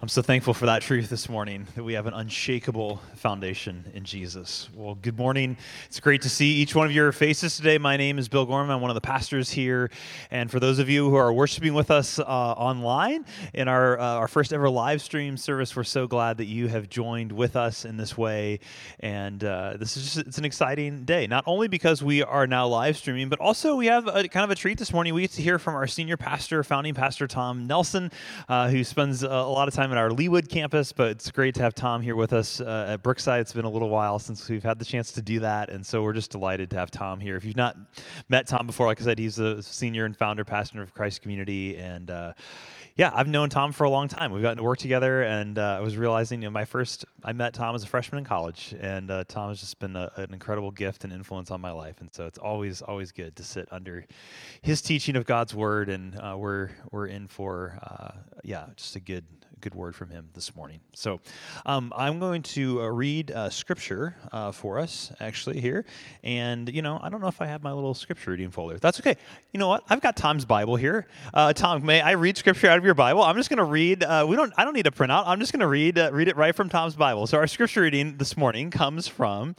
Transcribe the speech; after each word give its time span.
I'm 0.00 0.06
so 0.06 0.22
thankful 0.22 0.54
for 0.54 0.66
that 0.66 0.82
truth 0.82 1.10
this 1.10 1.28
morning 1.28 1.66
that 1.74 1.82
we 1.82 1.94
have 1.94 2.06
an 2.06 2.14
unshakable 2.14 3.02
foundation 3.16 3.84
in 3.94 4.04
Jesus. 4.04 4.68
Well, 4.72 4.94
good 4.94 5.18
morning. 5.18 5.56
It's 5.88 5.98
great 5.98 6.22
to 6.22 6.28
see 6.28 6.52
each 6.52 6.72
one 6.72 6.86
of 6.86 6.92
your 6.92 7.10
faces 7.10 7.56
today. 7.56 7.78
My 7.78 7.96
name 7.96 8.16
is 8.16 8.28
Bill 8.28 8.46
Gorman. 8.46 8.70
I'm 8.70 8.80
one 8.80 8.92
of 8.92 8.94
the 8.94 9.00
pastors 9.00 9.50
here. 9.50 9.90
And 10.30 10.52
for 10.52 10.60
those 10.60 10.78
of 10.78 10.88
you 10.88 11.10
who 11.10 11.16
are 11.16 11.32
worshiping 11.32 11.74
with 11.74 11.90
us 11.90 12.20
uh, 12.20 12.22
online 12.22 13.24
in 13.52 13.66
our, 13.66 13.98
uh, 13.98 14.04
our 14.04 14.28
first 14.28 14.52
ever 14.52 14.70
live 14.70 15.02
stream 15.02 15.36
service, 15.36 15.74
we're 15.74 15.82
so 15.82 16.06
glad 16.06 16.36
that 16.36 16.46
you 16.46 16.68
have 16.68 16.88
joined 16.88 17.32
with 17.32 17.56
us 17.56 17.84
in 17.84 17.96
this 17.96 18.16
way. 18.16 18.60
And 19.00 19.42
uh, 19.42 19.78
this 19.80 19.96
is 19.96 20.04
just, 20.04 20.18
it's 20.18 20.38
an 20.38 20.44
exciting 20.44 21.06
day, 21.06 21.26
not 21.26 21.42
only 21.44 21.66
because 21.66 22.04
we 22.04 22.22
are 22.22 22.46
now 22.46 22.68
live 22.68 22.96
streaming, 22.96 23.28
but 23.28 23.40
also 23.40 23.74
we 23.74 23.86
have 23.86 24.06
a, 24.06 24.28
kind 24.28 24.44
of 24.44 24.50
a 24.52 24.54
treat 24.54 24.78
this 24.78 24.92
morning. 24.92 25.12
We 25.12 25.22
get 25.22 25.32
to 25.32 25.42
hear 25.42 25.58
from 25.58 25.74
our 25.74 25.88
senior 25.88 26.16
pastor, 26.16 26.62
founding 26.62 26.94
pastor 26.94 27.26
Tom 27.26 27.66
Nelson, 27.66 28.12
uh, 28.48 28.68
who 28.68 28.84
spends 28.84 29.24
a 29.24 29.28
lot 29.28 29.66
of 29.66 29.74
time 29.74 29.87
time 29.88 29.96
at 29.96 30.02
our 30.02 30.10
Leawood 30.10 30.48
campus, 30.48 30.92
but 30.92 31.12
it's 31.12 31.30
great 31.30 31.54
to 31.54 31.62
have 31.62 31.74
Tom 31.74 32.02
here 32.02 32.14
with 32.14 32.34
us 32.34 32.60
uh, 32.60 32.86
at 32.90 33.02
Brookside. 33.02 33.40
It's 33.40 33.54
been 33.54 33.64
a 33.64 33.70
little 33.70 33.88
while 33.88 34.18
since 34.18 34.46
we've 34.48 34.62
had 34.62 34.78
the 34.78 34.84
chance 34.84 35.12
to 35.12 35.22
do 35.22 35.40
that, 35.40 35.70
and 35.70 35.84
so 35.84 36.02
we're 36.02 36.12
just 36.12 36.30
delighted 36.30 36.68
to 36.70 36.76
have 36.76 36.90
Tom 36.90 37.20
here. 37.20 37.36
If 37.36 37.44
you've 37.44 37.56
not 37.56 37.76
met 38.28 38.46
Tom 38.46 38.66
before, 38.66 38.86
like 38.86 39.00
I 39.00 39.04
said, 39.04 39.18
he's 39.18 39.38
a 39.38 39.62
senior 39.62 40.04
and 40.04 40.14
founder 40.14 40.44
pastor 40.44 40.82
of 40.82 40.92
Christ 40.92 41.22
Community, 41.22 41.78
and 41.78 42.10
uh, 42.10 42.34
yeah, 42.96 43.12
I've 43.14 43.28
known 43.28 43.48
Tom 43.48 43.72
for 43.72 43.84
a 43.84 43.90
long 43.90 44.08
time. 44.08 44.32
We've 44.32 44.42
gotten 44.42 44.58
to 44.58 44.62
work 44.62 44.78
together, 44.78 45.22
and 45.22 45.58
uh, 45.58 45.78
I 45.78 45.80
was 45.80 45.96
realizing, 45.96 46.42
you 46.42 46.48
know, 46.48 46.52
my 46.52 46.64
first, 46.64 47.06
I 47.24 47.32
met 47.32 47.54
Tom 47.54 47.74
as 47.74 47.82
a 47.82 47.86
freshman 47.86 48.18
in 48.18 48.24
college, 48.24 48.74
and 48.80 49.10
uh, 49.10 49.24
Tom 49.26 49.48
has 49.48 49.60
just 49.60 49.78
been 49.78 49.96
a, 49.96 50.10
an 50.16 50.34
incredible 50.34 50.70
gift 50.70 51.04
and 51.04 51.12
influence 51.12 51.50
on 51.50 51.62
my 51.62 51.70
life, 51.70 52.00
and 52.00 52.12
so 52.12 52.26
it's 52.26 52.38
always, 52.38 52.82
always 52.82 53.10
good 53.10 53.36
to 53.36 53.42
sit 53.42 53.68
under 53.70 54.04
his 54.60 54.82
teaching 54.82 55.16
of 55.16 55.24
God's 55.24 55.54
word, 55.54 55.88
and 55.88 56.14
uh, 56.20 56.34
we're 56.36 56.70
we're 56.90 57.06
in 57.06 57.26
for, 57.26 57.78
uh, 57.82 58.18
yeah, 58.44 58.66
just 58.76 58.96
a 58.96 59.00
good 59.00 59.24
good 59.60 59.74
word 59.74 59.94
from 59.94 60.10
him 60.10 60.28
this 60.34 60.54
morning. 60.56 60.80
So 60.94 61.20
um, 61.66 61.92
I'm 61.96 62.18
going 62.18 62.42
to 62.42 62.82
uh, 62.82 62.86
read 62.88 63.30
uh, 63.30 63.50
scripture 63.50 64.16
uh, 64.32 64.52
for 64.52 64.78
us, 64.78 65.12
actually, 65.20 65.60
here. 65.60 65.84
And, 66.22 66.68
you 66.68 66.82
know, 66.82 66.98
I 67.02 67.08
don't 67.08 67.20
know 67.20 67.28
if 67.28 67.40
I 67.40 67.46
have 67.46 67.62
my 67.62 67.72
little 67.72 67.94
scripture 67.94 68.30
reading 68.30 68.50
folder. 68.50 68.78
That's 68.78 69.00
okay. 69.00 69.16
You 69.52 69.58
know 69.58 69.68
what? 69.68 69.84
I've 69.88 70.00
got 70.00 70.16
Tom's 70.16 70.44
Bible 70.44 70.76
here. 70.76 71.06
Uh, 71.34 71.52
Tom, 71.52 71.84
may 71.84 72.00
I 72.00 72.12
read 72.12 72.36
scripture 72.36 72.68
out 72.68 72.78
of 72.78 72.84
your 72.84 72.94
Bible? 72.94 73.22
I'm 73.22 73.36
just 73.36 73.50
going 73.50 73.58
to 73.58 73.64
read. 73.64 74.02
Uh, 74.02 74.26
we 74.28 74.36
don't. 74.36 74.52
I 74.56 74.64
don't 74.64 74.74
need 74.74 74.86
a 74.86 74.90
printout. 74.90 75.24
I'm 75.26 75.40
just 75.40 75.52
going 75.52 75.60
to 75.60 75.66
read 75.66 75.98
uh, 75.98 76.10
read 76.12 76.28
it 76.28 76.36
right 76.36 76.54
from 76.54 76.68
Tom's 76.68 76.96
Bible. 76.96 77.26
So 77.26 77.38
our 77.38 77.46
scripture 77.46 77.82
reading 77.82 78.16
this 78.16 78.36
morning 78.36 78.70
comes 78.70 79.08
from 79.08 79.56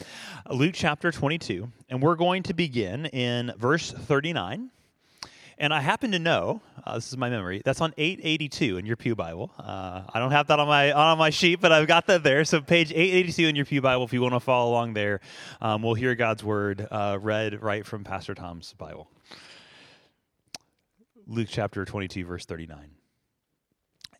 Luke 0.49 0.73
chapter 0.73 1.11
22, 1.11 1.71
and 1.89 2.01
we're 2.01 2.15
going 2.15 2.43
to 2.43 2.53
begin 2.53 3.05
in 3.07 3.51
verse 3.57 3.91
39 3.91 4.71
and 5.59 5.73
I 5.73 5.81
happen 5.81 6.11
to 6.13 6.19
know, 6.19 6.61
uh, 6.85 6.95
this 6.95 7.09
is 7.09 7.17
my 7.17 7.29
memory, 7.29 7.61
that's 7.65 7.81
on 7.81 7.93
882 7.97 8.77
in 8.77 8.85
your 8.85 8.95
Pew 8.95 9.13
Bible. 9.13 9.51
Uh, 9.59 10.03
I 10.11 10.19
don't 10.19 10.31
have 10.31 10.47
that 10.47 10.59
on 10.59 10.67
my 10.67 10.91
on 10.93 11.17
my 11.17 11.29
sheet, 11.29 11.59
but 11.59 11.71
I've 11.71 11.87
got 11.87 12.07
that 12.07 12.23
there. 12.23 12.45
So 12.45 12.61
page 12.61 12.91
882 12.91 13.47
in 13.47 13.55
your 13.55 13.65
Pew 13.65 13.81
Bible, 13.81 14.05
if 14.05 14.13
you 14.13 14.21
want 14.21 14.33
to 14.35 14.39
follow 14.39 14.71
along 14.71 14.93
there, 14.93 15.19
um, 15.61 15.83
we'll 15.83 15.95
hear 15.95 16.15
God's 16.15 16.43
word 16.43 16.87
uh, 16.89 17.17
read 17.21 17.61
right 17.61 17.85
from 17.85 18.03
Pastor 18.05 18.33
Tom's 18.33 18.73
Bible. 18.73 19.09
Luke 21.27 21.49
chapter 21.51 21.83
22, 21.85 22.25
verse 22.25 22.45
39. 22.45 22.91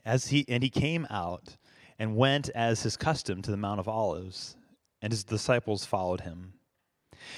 As 0.05 0.27
he 0.27 0.45
and 0.49 0.61
he 0.61 0.69
came 0.69 1.07
out 1.09 1.57
and 1.97 2.17
went 2.17 2.49
as 2.49 2.83
his 2.83 2.97
custom 2.97 3.41
to 3.41 3.51
the 3.51 3.57
Mount 3.57 3.79
of 3.79 3.87
Olives, 3.87 4.57
and 5.01 5.11
his 5.11 5.23
disciples 5.23 5.85
followed 5.85 6.21
him. 6.21 6.53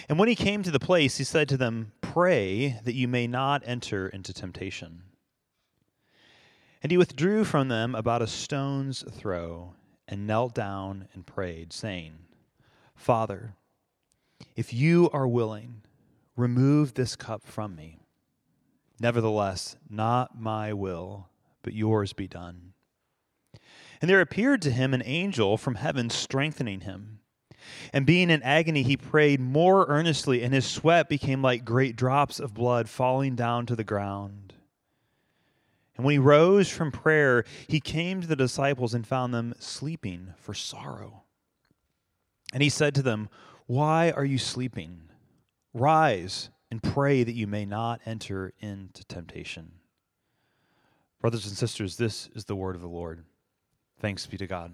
And 0.09 0.19
when 0.19 0.27
he 0.27 0.35
came 0.35 0.63
to 0.63 0.71
the 0.71 0.79
place, 0.79 1.17
he 1.17 1.23
said 1.23 1.49
to 1.49 1.57
them, 1.57 1.91
Pray 2.01 2.79
that 2.83 2.95
you 2.95 3.07
may 3.07 3.27
not 3.27 3.63
enter 3.65 4.07
into 4.07 4.33
temptation. 4.33 5.03
And 6.83 6.91
he 6.91 6.97
withdrew 6.97 7.43
from 7.43 7.67
them 7.67 7.95
about 7.95 8.21
a 8.21 8.27
stone's 8.27 9.03
throw 9.11 9.73
and 10.07 10.27
knelt 10.27 10.53
down 10.53 11.07
and 11.13 11.25
prayed, 11.25 11.71
saying, 11.71 12.13
Father, 12.95 13.55
if 14.55 14.73
you 14.73 15.09
are 15.13 15.27
willing, 15.27 15.81
remove 16.35 16.93
this 16.93 17.15
cup 17.15 17.45
from 17.45 17.75
me. 17.75 17.99
Nevertheless, 18.99 19.77
not 19.89 20.39
my 20.39 20.73
will, 20.73 21.29
but 21.63 21.73
yours 21.73 22.13
be 22.13 22.27
done. 22.27 22.73
And 24.01 24.09
there 24.09 24.21
appeared 24.21 24.61
to 24.63 24.71
him 24.71 24.93
an 24.93 25.03
angel 25.05 25.57
from 25.57 25.75
heaven 25.75 26.09
strengthening 26.09 26.81
him. 26.81 27.20
And 27.93 28.05
being 28.05 28.29
in 28.29 28.41
agony, 28.43 28.83
he 28.83 28.95
prayed 28.95 29.41
more 29.41 29.85
earnestly, 29.87 30.43
and 30.43 30.53
his 30.53 30.65
sweat 30.65 31.09
became 31.09 31.41
like 31.41 31.65
great 31.65 31.95
drops 31.95 32.39
of 32.39 32.53
blood 32.53 32.87
falling 32.87 33.35
down 33.35 33.65
to 33.65 33.75
the 33.75 33.83
ground. 33.83 34.53
And 35.97 36.05
when 36.05 36.13
he 36.13 36.19
rose 36.19 36.69
from 36.69 36.91
prayer, 36.91 37.43
he 37.67 37.79
came 37.79 38.21
to 38.21 38.27
the 38.27 38.35
disciples 38.35 38.93
and 38.93 39.05
found 39.05 39.33
them 39.33 39.53
sleeping 39.59 40.33
for 40.37 40.53
sorrow. 40.53 41.23
And 42.53 42.63
he 42.63 42.69
said 42.69 42.95
to 42.95 43.01
them, 43.01 43.29
Why 43.67 44.11
are 44.11 44.25
you 44.25 44.37
sleeping? 44.37 45.01
Rise 45.73 46.49
and 46.69 46.81
pray 46.81 47.23
that 47.23 47.35
you 47.35 47.45
may 47.45 47.65
not 47.65 48.01
enter 48.05 48.53
into 48.59 49.03
temptation. 49.03 49.73
Brothers 51.19 51.45
and 51.45 51.57
sisters, 51.57 51.97
this 51.97 52.29
is 52.33 52.45
the 52.45 52.55
word 52.55 52.75
of 52.75 52.81
the 52.81 52.87
Lord. 52.87 53.23
Thanks 53.99 54.25
be 54.25 54.37
to 54.37 54.47
God. 54.47 54.73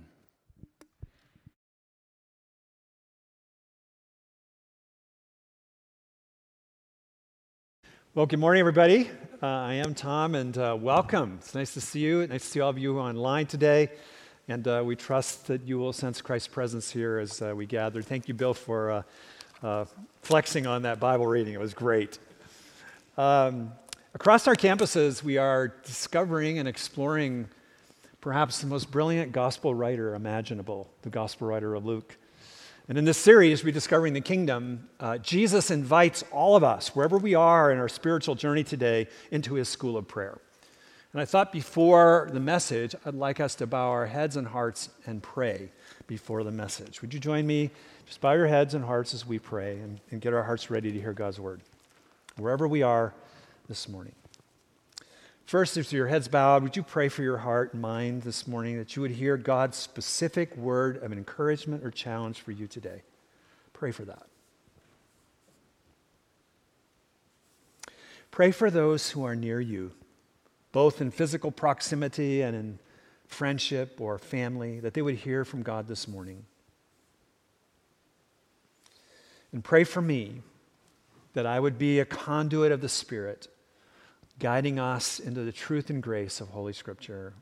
Well, 8.18 8.26
good 8.26 8.40
morning, 8.40 8.62
everybody. 8.62 9.12
Uh, 9.44 9.46
I 9.46 9.74
am 9.74 9.94
Tom, 9.94 10.34
and 10.34 10.58
uh, 10.58 10.76
welcome. 10.82 11.38
It's 11.40 11.54
nice 11.54 11.76
to 11.76 11.82
see 11.82 12.00
you. 12.00 12.26
Nice 12.26 12.42
to 12.46 12.48
see 12.48 12.60
all 12.62 12.72
of 12.72 12.80
you 12.80 12.98
online 12.98 13.46
today. 13.46 13.92
And 14.48 14.68
uh, 14.68 14.82
we 14.84 14.96
trust 14.96 15.46
that 15.46 15.62
you 15.68 15.78
will 15.78 15.94
sense 15.94 16.20
Christ's 16.20 16.48
presence 16.48 16.90
here 16.90 17.20
as 17.20 17.44
uh, 17.44 17.54
we 17.56 17.68
gather. 17.68 18.02
Thank 18.02 18.28
you, 18.28 18.34
Bill, 18.34 18.56
for 18.56 18.90
uh, 18.90 19.04
uh, 19.62 19.86
flexing 20.24 20.66
on 20.66 20.82
that 20.82 21.00
Bible 21.00 21.28
reading. 21.28 21.54
It 21.54 21.60
was 21.60 21.76
great. 21.76 22.18
Um, 23.20 23.72
across 24.16 24.48
our 24.48 24.56
campuses, 24.56 25.22
we 25.22 25.38
are 25.38 25.68
discovering 25.86 26.58
and 26.58 26.68
exploring 26.68 27.48
perhaps 28.20 28.62
the 28.62 28.66
most 28.66 28.90
brilliant 28.90 29.32
gospel 29.32 29.76
writer 29.76 30.16
imaginable, 30.16 30.90
the 31.04 31.12
gospel 31.12 31.50
writer 31.50 31.76
of 31.76 31.86
Luke. 31.86 32.18
And 32.90 32.98
in 32.98 33.04
this 33.04 33.18
series, 33.18 33.66
Rediscovering 33.66 34.14
the 34.14 34.22
Kingdom, 34.22 34.88
uh, 35.02 35.18
Jesus 35.18 35.72
invites 35.72 36.24
all 36.32 36.56
of 36.56 36.64
us, 36.64 36.96
wherever 36.96 37.18
we 37.18 37.36
are 37.36 37.70
in 37.70 37.80
our 37.80 37.90
spiritual 37.90 38.36
journey 38.36 38.64
today, 38.64 39.08
into 39.30 39.56
his 39.56 39.68
school 39.68 39.98
of 39.98 40.08
prayer. 40.08 40.40
And 41.12 41.22
I 41.22 41.26
thought 41.26 41.52
before 41.52 42.30
the 42.32 42.40
message, 42.40 42.96
I'd 43.06 43.14
like 43.14 43.42
us 43.42 43.56
to 43.56 43.68
bow 43.68 43.90
our 43.90 44.06
heads 44.06 44.38
and 44.38 44.48
hearts 44.48 44.90
and 45.06 45.22
pray 45.22 45.70
before 46.08 46.46
the 46.46 46.52
message. 46.52 47.02
Would 47.02 47.14
you 47.14 47.20
join 47.20 47.46
me? 47.46 47.72
Just 48.06 48.22
bow 48.22 48.32
your 48.32 48.48
heads 48.48 48.74
and 48.74 48.86
hearts 48.86 49.14
as 49.14 49.28
we 49.28 49.38
pray 49.38 49.80
and, 49.80 50.00
and 50.12 50.22
get 50.22 50.34
our 50.34 50.44
hearts 50.44 50.70
ready 50.70 50.90
to 50.94 51.00
hear 51.00 51.12
God's 51.12 51.42
word, 51.42 51.60
wherever 52.38 52.70
we 52.70 52.84
are 52.84 53.14
this 53.68 53.90
morning. 53.90 54.14
First, 55.48 55.78
if 55.78 55.94
your 55.94 56.08
head's 56.08 56.28
bowed, 56.28 56.62
would 56.64 56.76
you 56.76 56.84
pray 56.84 57.08
for 57.08 57.24
your 57.24 57.38
heart 57.38 57.72
and 57.72 57.82
mind 57.82 58.24
this 58.24 58.48
morning 58.48 58.78
that 58.80 58.98
you 58.98 59.02
would 59.02 59.12
hear 59.12 59.38
God's 59.38 59.78
specific 59.78 60.54
word 60.58 61.02
of 61.02 61.14
encouragement 61.14 61.86
or 61.86 61.90
challenge 61.90 62.42
for 62.42 62.52
you 62.52 62.68
today? 62.68 63.04
Pray 63.72 63.94
for 63.94 64.04
that. 64.04 64.28
Pray 68.30 68.52
for 68.52 68.70
those 68.70 69.12
who 69.12 69.24
are 69.24 69.38
near 69.38 69.62
you, 69.62 69.94
both 70.74 71.00
in 71.00 71.12
physical 71.12 71.50
proximity 71.50 72.42
and 72.42 72.54
in 72.54 72.80
friendship 73.26 74.02
or 74.02 74.20
family, 74.20 74.82
that 74.82 74.96
they 74.96 75.02
would 75.02 75.16
hear 75.16 75.46
from 75.46 75.64
God 75.64 75.88
this 75.88 76.10
morning. 76.10 76.44
And 79.54 79.64
pray 79.64 79.86
for 79.86 80.02
me 80.02 80.42
that 81.36 81.46
I 81.46 81.62
would 81.62 81.78
be 81.78 82.02
a 82.02 82.06
conduit 82.06 82.74
of 82.74 82.82
the 82.82 82.90
Spirit 82.90 83.48
guiding 84.40 84.80
us 84.80 85.20
into 85.20 85.42
the 85.42 85.52
truth 85.52 85.90
and 85.90 86.02
grace 86.02 86.42
of 86.42 86.50
Holy 86.50 86.74
Scripture. 86.74 87.34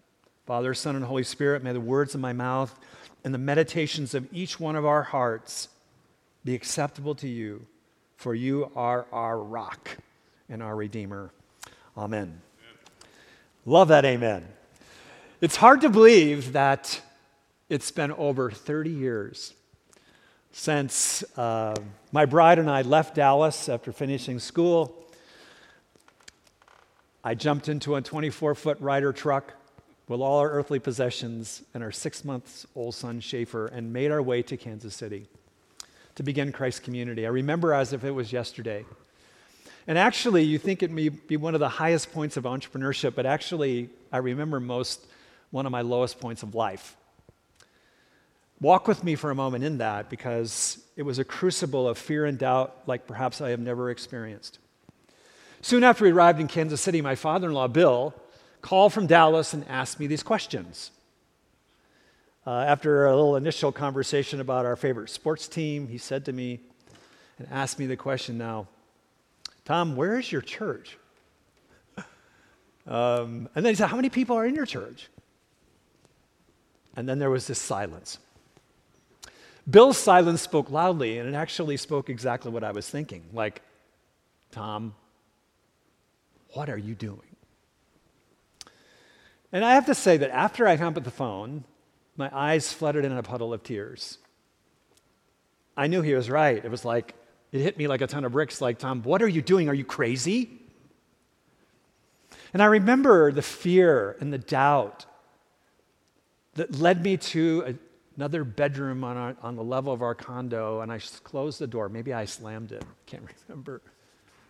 Father, 0.46 0.74
Son, 0.74 0.96
and 0.96 1.04
Holy 1.04 1.24
Spirit, 1.24 1.64
may 1.64 1.74
the 1.74 1.82
words 1.82 2.16
of 2.16 2.22
my 2.22 2.32
mouth 2.32 2.78
and 3.24 3.34
the 3.34 3.40
meditations 3.40 4.14
of 4.14 4.28
each 4.32 4.60
one 4.60 4.76
of 4.76 4.86
our 4.86 5.04
hearts 5.04 5.70
be 6.46 6.54
acceptable 6.54 7.16
to 7.16 7.28
you, 7.28 7.66
for 8.16 8.36
you 8.36 8.72
are 8.76 9.08
our 9.12 9.40
rock 9.40 9.98
and 10.48 10.62
our 10.62 10.76
Redeemer. 10.76 11.32
Amen. 11.98 12.22
amen. 12.22 12.42
Love 13.66 13.88
that 13.88 14.06
amen. 14.06 14.48
It's 15.42 15.56
hard 15.56 15.82
to 15.82 15.90
believe 15.90 16.54
that 16.54 17.02
it's 17.68 17.92
been 17.92 18.12
over 18.12 18.52
30 18.52 18.92
years 18.92 19.54
since 20.52 21.24
uh, 21.38 21.76
my 22.12 22.26
bride 22.26 22.60
and 22.60 22.70
I 22.70 22.84
left 22.84 23.16
Dallas 23.16 23.68
after 23.68 23.92
finishing 23.92 24.40
school 24.40 25.05
I 27.28 27.34
jumped 27.34 27.70
into 27.70 27.96
a 27.96 28.04
24 28.04 28.54
foot 28.54 28.80
Ryder 28.80 29.12
truck 29.12 29.56
with 30.08 30.22
all 30.22 30.38
our 30.38 30.52
earthly 30.52 30.78
possessions 30.78 31.64
and 31.74 31.82
our 31.82 31.92
six 31.92 32.24
months 32.24 32.68
old 32.76 32.94
son, 32.94 33.20
Schaefer, 33.20 33.66
and 33.66 33.92
made 33.92 34.12
our 34.12 34.22
way 34.22 34.44
to 34.44 34.56
Kansas 34.56 34.94
City 34.94 35.26
to 36.14 36.22
begin 36.22 36.52
Christ 36.52 36.84
Community. 36.84 37.26
I 37.26 37.30
remember 37.30 37.74
as 37.74 37.94
if 37.94 38.04
it 38.04 38.12
was 38.12 38.32
yesterday. 38.32 38.86
And 39.88 39.98
actually, 39.98 40.44
you 40.44 40.60
think 40.60 40.84
it 40.84 40.92
may 40.92 41.10
be 41.10 41.36
one 41.36 41.56
of 41.56 41.60
the 41.60 41.68
highest 41.68 42.14
points 42.14 42.38
of 42.38 42.44
entrepreneurship, 42.44 43.16
but 43.16 43.26
actually, 43.26 43.90
I 44.12 44.18
remember 44.18 44.60
most 44.60 45.04
one 45.50 45.66
of 45.66 45.72
my 45.72 45.82
lowest 45.82 46.20
points 46.20 46.44
of 46.44 46.54
life. 46.54 46.96
Walk 48.62 48.88
with 48.88 49.04
me 49.04 49.16
for 49.16 49.32
a 49.32 49.36
moment 49.36 49.64
in 49.64 49.80
that 49.80 50.12
because 50.12 50.78
it 50.96 51.02
was 51.02 51.18
a 51.18 51.26
crucible 51.26 51.88
of 51.88 51.98
fear 51.98 52.26
and 52.26 52.38
doubt 52.38 52.84
like 52.86 53.08
perhaps 53.08 53.42
I 53.42 53.50
have 53.50 53.60
never 53.60 53.90
experienced. 53.90 54.60
Soon 55.66 55.84
after 55.84 56.04
we 56.04 56.12
arrived 56.12 56.40
in 56.40 56.48
Kansas 56.48 56.80
City, 56.80 57.02
my 57.02 57.16
father 57.16 57.48
in 57.48 57.54
law, 57.56 57.68
Bill, 57.68 58.14
called 58.62 58.94
from 58.94 59.08
Dallas 59.08 59.52
and 59.52 59.68
asked 59.68 60.00
me 60.00 60.06
these 60.06 60.22
questions. 60.22 60.92
Uh, 62.46 62.52
after 62.52 63.08
a 63.08 63.16
little 63.16 63.36
initial 63.36 63.72
conversation 63.72 64.40
about 64.40 64.68
our 64.68 64.76
favorite 64.76 65.10
sports 65.10 65.48
team, 65.48 65.88
he 65.88 65.98
said 65.98 66.24
to 66.26 66.32
me 66.32 66.60
and 67.40 67.48
asked 67.50 67.80
me 67.80 67.88
the 67.88 67.98
question 67.98 68.38
now, 68.38 68.68
Tom, 69.64 69.96
where 69.96 70.20
is 70.20 70.32
your 70.32 70.44
church? 70.44 71.00
Um, 72.88 73.50
and 73.56 73.66
then 73.66 73.72
he 73.72 73.76
said, 73.76 73.88
How 73.88 73.96
many 73.96 74.10
people 74.10 74.36
are 74.36 74.46
in 74.46 74.54
your 74.54 74.68
church? 74.68 75.10
And 76.96 77.10
then 77.10 77.18
there 77.18 77.32
was 77.32 77.48
this 77.48 77.58
silence. 77.58 78.20
Bill's 79.68 79.98
silence 79.98 80.44
spoke 80.44 80.70
loudly, 80.70 81.18
and 81.18 81.28
it 81.28 81.34
actually 81.34 81.78
spoke 81.78 82.12
exactly 82.12 82.52
what 82.52 82.64
I 82.64 82.72
was 82.72 82.88
thinking. 82.88 83.24
Like, 83.34 83.64
Tom, 84.52 84.94
what 86.56 86.70
are 86.70 86.78
you 86.78 86.96
doing? 86.96 87.36
And 89.52 89.64
I 89.64 89.76
have 89.76 89.86
to 89.86 89.96
say 89.96 90.18
that 90.18 90.32
after 90.32 90.68
I 90.68 90.76
hung 90.76 90.98
up 90.98 91.04
the 91.04 91.12
phone, 91.12 91.64
my 92.18 92.30
eyes 92.34 92.74
fluttered 92.74 93.06
in 93.06 93.12
a 93.12 93.24
puddle 93.24 93.54
of 93.54 93.62
tears. 93.62 94.18
I 95.78 95.88
knew 95.88 96.02
he 96.02 96.14
was 96.14 96.30
right. 96.30 96.64
It 96.64 96.72
was 96.72 96.86
like, 96.86 97.14
it 97.52 97.62
hit 97.62 97.78
me 97.78 97.88
like 97.88 98.02
a 98.02 98.08
ton 98.08 98.26
of 98.26 98.32
bricks, 98.32 98.62
like, 98.62 98.80
Tom, 98.80 99.04
what 99.04 99.22
are 99.22 99.28
you 99.28 99.42
doing? 99.42 99.70
Are 99.70 99.74
you 99.74 99.86
crazy? 99.86 100.50
And 102.54 102.62
I 102.62 102.68
remember 102.68 103.32
the 103.32 103.42
fear 103.42 104.16
and 104.20 104.32
the 104.32 104.38
doubt 104.38 105.06
that 106.54 106.80
led 106.80 107.04
me 107.04 107.18
to 107.18 107.78
another 108.16 108.46
bedroom 108.46 109.04
on, 109.04 109.18
our, 109.18 109.36
on 109.42 109.58
the 109.58 109.64
level 109.64 109.92
of 109.92 110.02
our 110.02 110.16
condo, 110.16 110.80
and 110.80 110.92
I 110.92 111.00
closed 111.24 111.60
the 111.60 111.68
door. 111.68 111.90
Maybe 111.90 112.14
I 112.14 112.24
slammed 112.24 112.72
it, 112.72 112.82
I 112.84 113.10
can't 113.10 113.24
remember. 113.50 113.82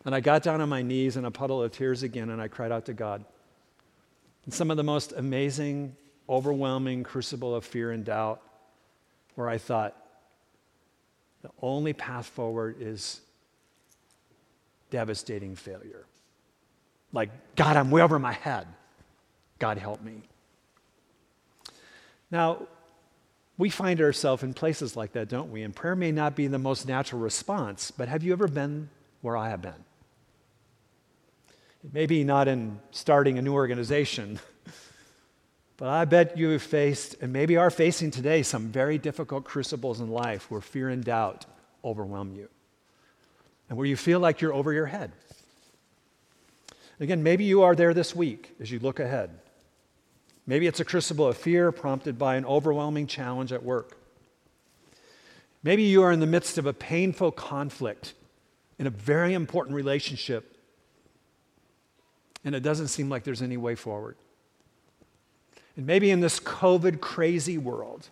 And 0.05 0.13
I 0.13 0.19
got 0.19 0.43
down 0.43 0.61
on 0.61 0.69
my 0.69 0.83
knees 0.83 1.17
in 1.17 1.25
a 1.25 1.31
puddle 1.31 1.63
of 1.63 1.71
tears 1.71 2.03
again, 2.03 2.29
and 2.29 2.39
I 2.39 2.47
cried 2.47 2.71
out 2.71 2.85
to 2.85 2.93
God. 2.93 3.25
And 4.45 4.53
some 4.53 4.69
of 4.69 4.77
the 4.77 4.83
most 4.83 5.13
amazing, 5.17 5.95
overwhelming 6.29 7.03
crucible 7.03 7.55
of 7.55 7.65
fear 7.65 7.91
and 7.91 8.05
doubt, 8.05 8.41
where 9.33 9.49
I 9.49 9.57
thought, 9.57 9.95
the 11.41 11.49
only 11.61 11.93
path 11.93 12.27
forward 12.27 12.77
is 12.79 13.21
devastating 14.89 15.55
failure. 15.55 16.05
Like, 17.11 17.29
God, 17.55 17.75
I'm 17.75 17.91
way 17.91 18.01
over 18.01 18.19
my 18.19 18.33
head. 18.33 18.67
God, 19.59 19.77
help 19.77 20.01
me. 20.03 20.21
Now, 22.29 22.67
we 23.57 23.69
find 23.69 24.01
ourselves 24.01 24.43
in 24.43 24.53
places 24.53 24.95
like 24.95 25.13
that, 25.13 25.29
don't 25.29 25.51
we? 25.51 25.63
And 25.63 25.75
prayer 25.75 25.95
may 25.95 26.11
not 26.11 26.35
be 26.35 26.47
the 26.47 26.59
most 26.59 26.87
natural 26.87 27.21
response, 27.21 27.91
but 27.91 28.07
have 28.07 28.23
you 28.23 28.33
ever 28.33 28.47
been 28.47 28.89
where 29.21 29.37
I 29.37 29.49
have 29.49 29.61
been? 29.61 29.73
Maybe 31.93 32.23
not 32.23 32.47
in 32.47 32.79
starting 32.91 33.37
a 33.37 33.41
new 33.41 33.53
organization, 33.53 34.39
but 35.77 35.89
I 35.89 36.05
bet 36.05 36.37
you 36.37 36.49
have 36.49 36.63
faced, 36.63 37.15
and 37.21 37.31
maybe 37.31 37.57
are 37.57 37.69
facing 37.69 38.11
today, 38.11 38.43
some 38.43 38.69
very 38.69 38.97
difficult 38.97 39.43
crucibles 39.43 39.99
in 39.99 40.09
life 40.09 40.49
where 40.49 40.61
fear 40.61 40.89
and 40.89 41.03
doubt 41.03 41.45
overwhelm 41.83 42.33
you, 42.33 42.49
and 43.69 43.77
where 43.77 43.87
you 43.87 43.95
feel 43.95 44.19
like 44.19 44.41
you're 44.41 44.53
over 44.53 44.73
your 44.73 44.87
head. 44.87 45.11
Again, 46.99 47.23
maybe 47.23 47.43
you 47.43 47.63
are 47.63 47.75
there 47.75 47.93
this 47.93 48.15
week 48.15 48.55
as 48.59 48.71
you 48.71 48.79
look 48.79 48.99
ahead. 48.99 49.31
Maybe 50.47 50.67
it's 50.67 50.79
a 50.79 50.85
crucible 50.85 51.27
of 51.27 51.37
fear 51.37 51.71
prompted 51.71 52.17
by 52.17 52.35
an 52.35 52.45
overwhelming 52.45 53.07
challenge 53.07 53.51
at 53.51 53.63
work. 53.63 53.97
Maybe 55.63 55.83
you 55.83 56.03
are 56.03 56.11
in 56.11 56.19
the 56.19 56.27
midst 56.27 56.57
of 56.57 56.65
a 56.65 56.73
painful 56.73 57.31
conflict 57.31 58.13
in 58.77 58.87
a 58.87 58.91
very 58.91 59.33
important 59.33 59.75
relationship, 59.75 60.54
and 62.45 62.55
it 62.55 62.61
doesn't 62.61 62.87
seem 62.87 63.09
like 63.09 63.23
there's 63.23 63.41
any 63.41 63.57
way 63.57 63.75
forward. 63.75 64.15
And 65.75 65.85
maybe 65.85 66.11
in 66.11 66.21
this 66.21 66.39
COVID 66.39 67.01
crazy 67.01 67.57
world, 67.57 68.07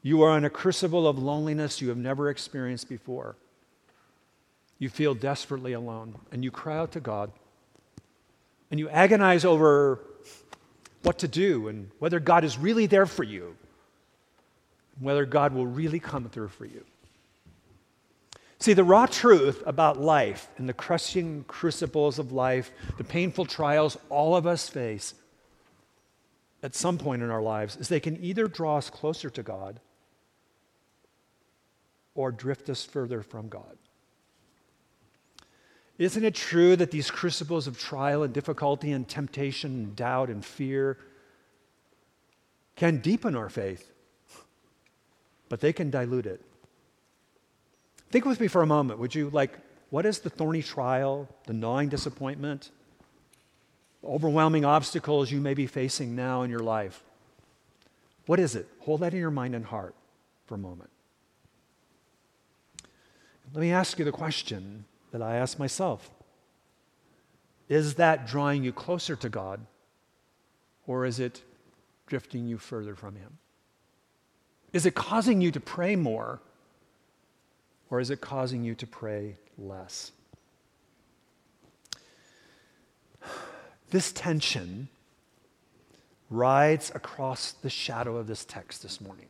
you 0.00 0.22
are 0.22 0.38
in 0.38 0.44
a 0.44 0.50
crucible 0.50 1.06
of 1.06 1.18
loneliness 1.18 1.82
you 1.82 1.88
have 1.88 1.98
never 1.98 2.30
experienced 2.30 2.88
before. 2.88 3.36
You 4.78 4.88
feel 4.88 5.14
desperately 5.14 5.74
alone, 5.74 6.16
and 6.32 6.42
you 6.42 6.50
cry 6.50 6.78
out 6.78 6.92
to 6.92 7.00
God, 7.00 7.30
and 8.70 8.80
you 8.80 8.88
agonize 8.88 9.44
over 9.44 10.00
what 11.02 11.18
to 11.18 11.28
do 11.28 11.68
and 11.68 11.90
whether 11.98 12.20
God 12.20 12.44
is 12.44 12.56
really 12.56 12.86
there 12.86 13.06
for 13.06 13.22
you, 13.22 13.56
whether 14.98 15.24
God 15.24 15.52
will 15.52 15.66
really 15.66 16.00
come 16.00 16.28
through 16.28 16.48
for 16.48 16.64
you. 16.64 16.84
See, 18.62 18.74
the 18.74 18.84
raw 18.84 19.06
truth 19.06 19.60
about 19.66 20.00
life 20.00 20.46
and 20.56 20.68
the 20.68 20.72
crushing 20.72 21.44
crucibles 21.48 22.20
of 22.20 22.30
life, 22.30 22.70
the 22.96 23.02
painful 23.02 23.44
trials 23.44 23.98
all 24.08 24.36
of 24.36 24.46
us 24.46 24.68
face 24.68 25.14
at 26.62 26.76
some 26.76 26.96
point 26.96 27.22
in 27.22 27.30
our 27.32 27.42
lives, 27.42 27.74
is 27.74 27.88
they 27.88 27.98
can 27.98 28.22
either 28.22 28.46
draw 28.46 28.76
us 28.76 28.88
closer 28.88 29.28
to 29.30 29.42
God 29.42 29.80
or 32.14 32.30
drift 32.30 32.70
us 32.70 32.84
further 32.84 33.20
from 33.20 33.48
God. 33.48 33.76
Isn't 35.98 36.24
it 36.24 36.36
true 36.36 36.76
that 36.76 36.92
these 36.92 37.10
crucibles 37.10 37.66
of 37.66 37.80
trial 37.80 38.22
and 38.22 38.32
difficulty 38.32 38.92
and 38.92 39.08
temptation 39.08 39.72
and 39.72 39.96
doubt 39.96 40.30
and 40.30 40.44
fear 40.44 40.98
can 42.76 42.98
deepen 42.98 43.34
our 43.34 43.50
faith, 43.50 43.90
but 45.48 45.58
they 45.58 45.72
can 45.72 45.90
dilute 45.90 46.26
it? 46.26 46.44
Think 48.12 48.26
with 48.26 48.40
me 48.40 48.46
for 48.46 48.60
a 48.60 48.66
moment, 48.66 49.00
would 49.00 49.14
you? 49.14 49.30
Like, 49.30 49.58
what 49.88 50.04
is 50.04 50.18
the 50.18 50.28
thorny 50.28 50.62
trial, 50.62 51.28
the 51.46 51.54
gnawing 51.54 51.88
disappointment, 51.88 52.70
overwhelming 54.04 54.66
obstacles 54.66 55.30
you 55.30 55.40
may 55.40 55.54
be 55.54 55.66
facing 55.66 56.14
now 56.14 56.42
in 56.42 56.50
your 56.50 56.60
life? 56.60 57.02
What 58.26 58.38
is 58.38 58.54
it? 58.54 58.68
Hold 58.80 59.00
that 59.00 59.14
in 59.14 59.18
your 59.18 59.30
mind 59.30 59.54
and 59.54 59.64
heart 59.64 59.94
for 60.44 60.54
a 60.54 60.58
moment. 60.58 60.90
Let 63.54 63.62
me 63.62 63.72
ask 63.72 63.98
you 63.98 64.04
the 64.04 64.12
question 64.12 64.84
that 65.10 65.22
I 65.22 65.36
ask 65.36 65.58
myself 65.58 66.10
Is 67.70 67.94
that 67.94 68.26
drawing 68.26 68.62
you 68.62 68.72
closer 68.72 69.16
to 69.16 69.30
God, 69.30 69.64
or 70.86 71.06
is 71.06 71.18
it 71.18 71.42
drifting 72.06 72.46
you 72.46 72.58
further 72.58 72.94
from 72.94 73.16
Him? 73.16 73.38
Is 74.74 74.84
it 74.84 74.94
causing 74.94 75.40
you 75.40 75.50
to 75.50 75.60
pray 75.60 75.96
more, 75.96 76.42
or 77.92 78.00
is 78.00 78.08
it 78.08 78.22
causing 78.22 78.64
you 78.64 78.74
to 78.74 78.86
pray 78.86 79.36
less? 79.58 80.12
This 83.90 84.10
tension 84.12 84.88
rides 86.30 86.90
across 86.94 87.52
the 87.52 87.68
shadow 87.68 88.16
of 88.16 88.26
this 88.26 88.46
text 88.46 88.82
this 88.82 88.98
morning. 88.98 89.26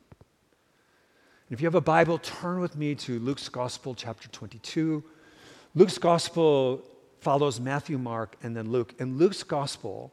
If 1.51 1.61
you 1.61 1.67
have 1.67 1.75
a 1.75 1.81
Bible, 1.81 2.19
turn 2.19 2.61
with 2.61 2.77
me 2.77 2.95
to 2.95 3.19
Luke's 3.19 3.49
Gospel, 3.49 3.97
chapter 3.97 4.29
22. 4.29 5.03
Luke's 5.75 5.99
gospel 5.99 6.85
follows 7.19 7.59
Matthew, 7.59 7.99
Mark, 7.99 8.37
and 8.45 8.57
then 8.57 8.71
Luke. 8.71 8.95
And 9.01 9.19
Luke's 9.19 9.43
gospel 9.43 10.13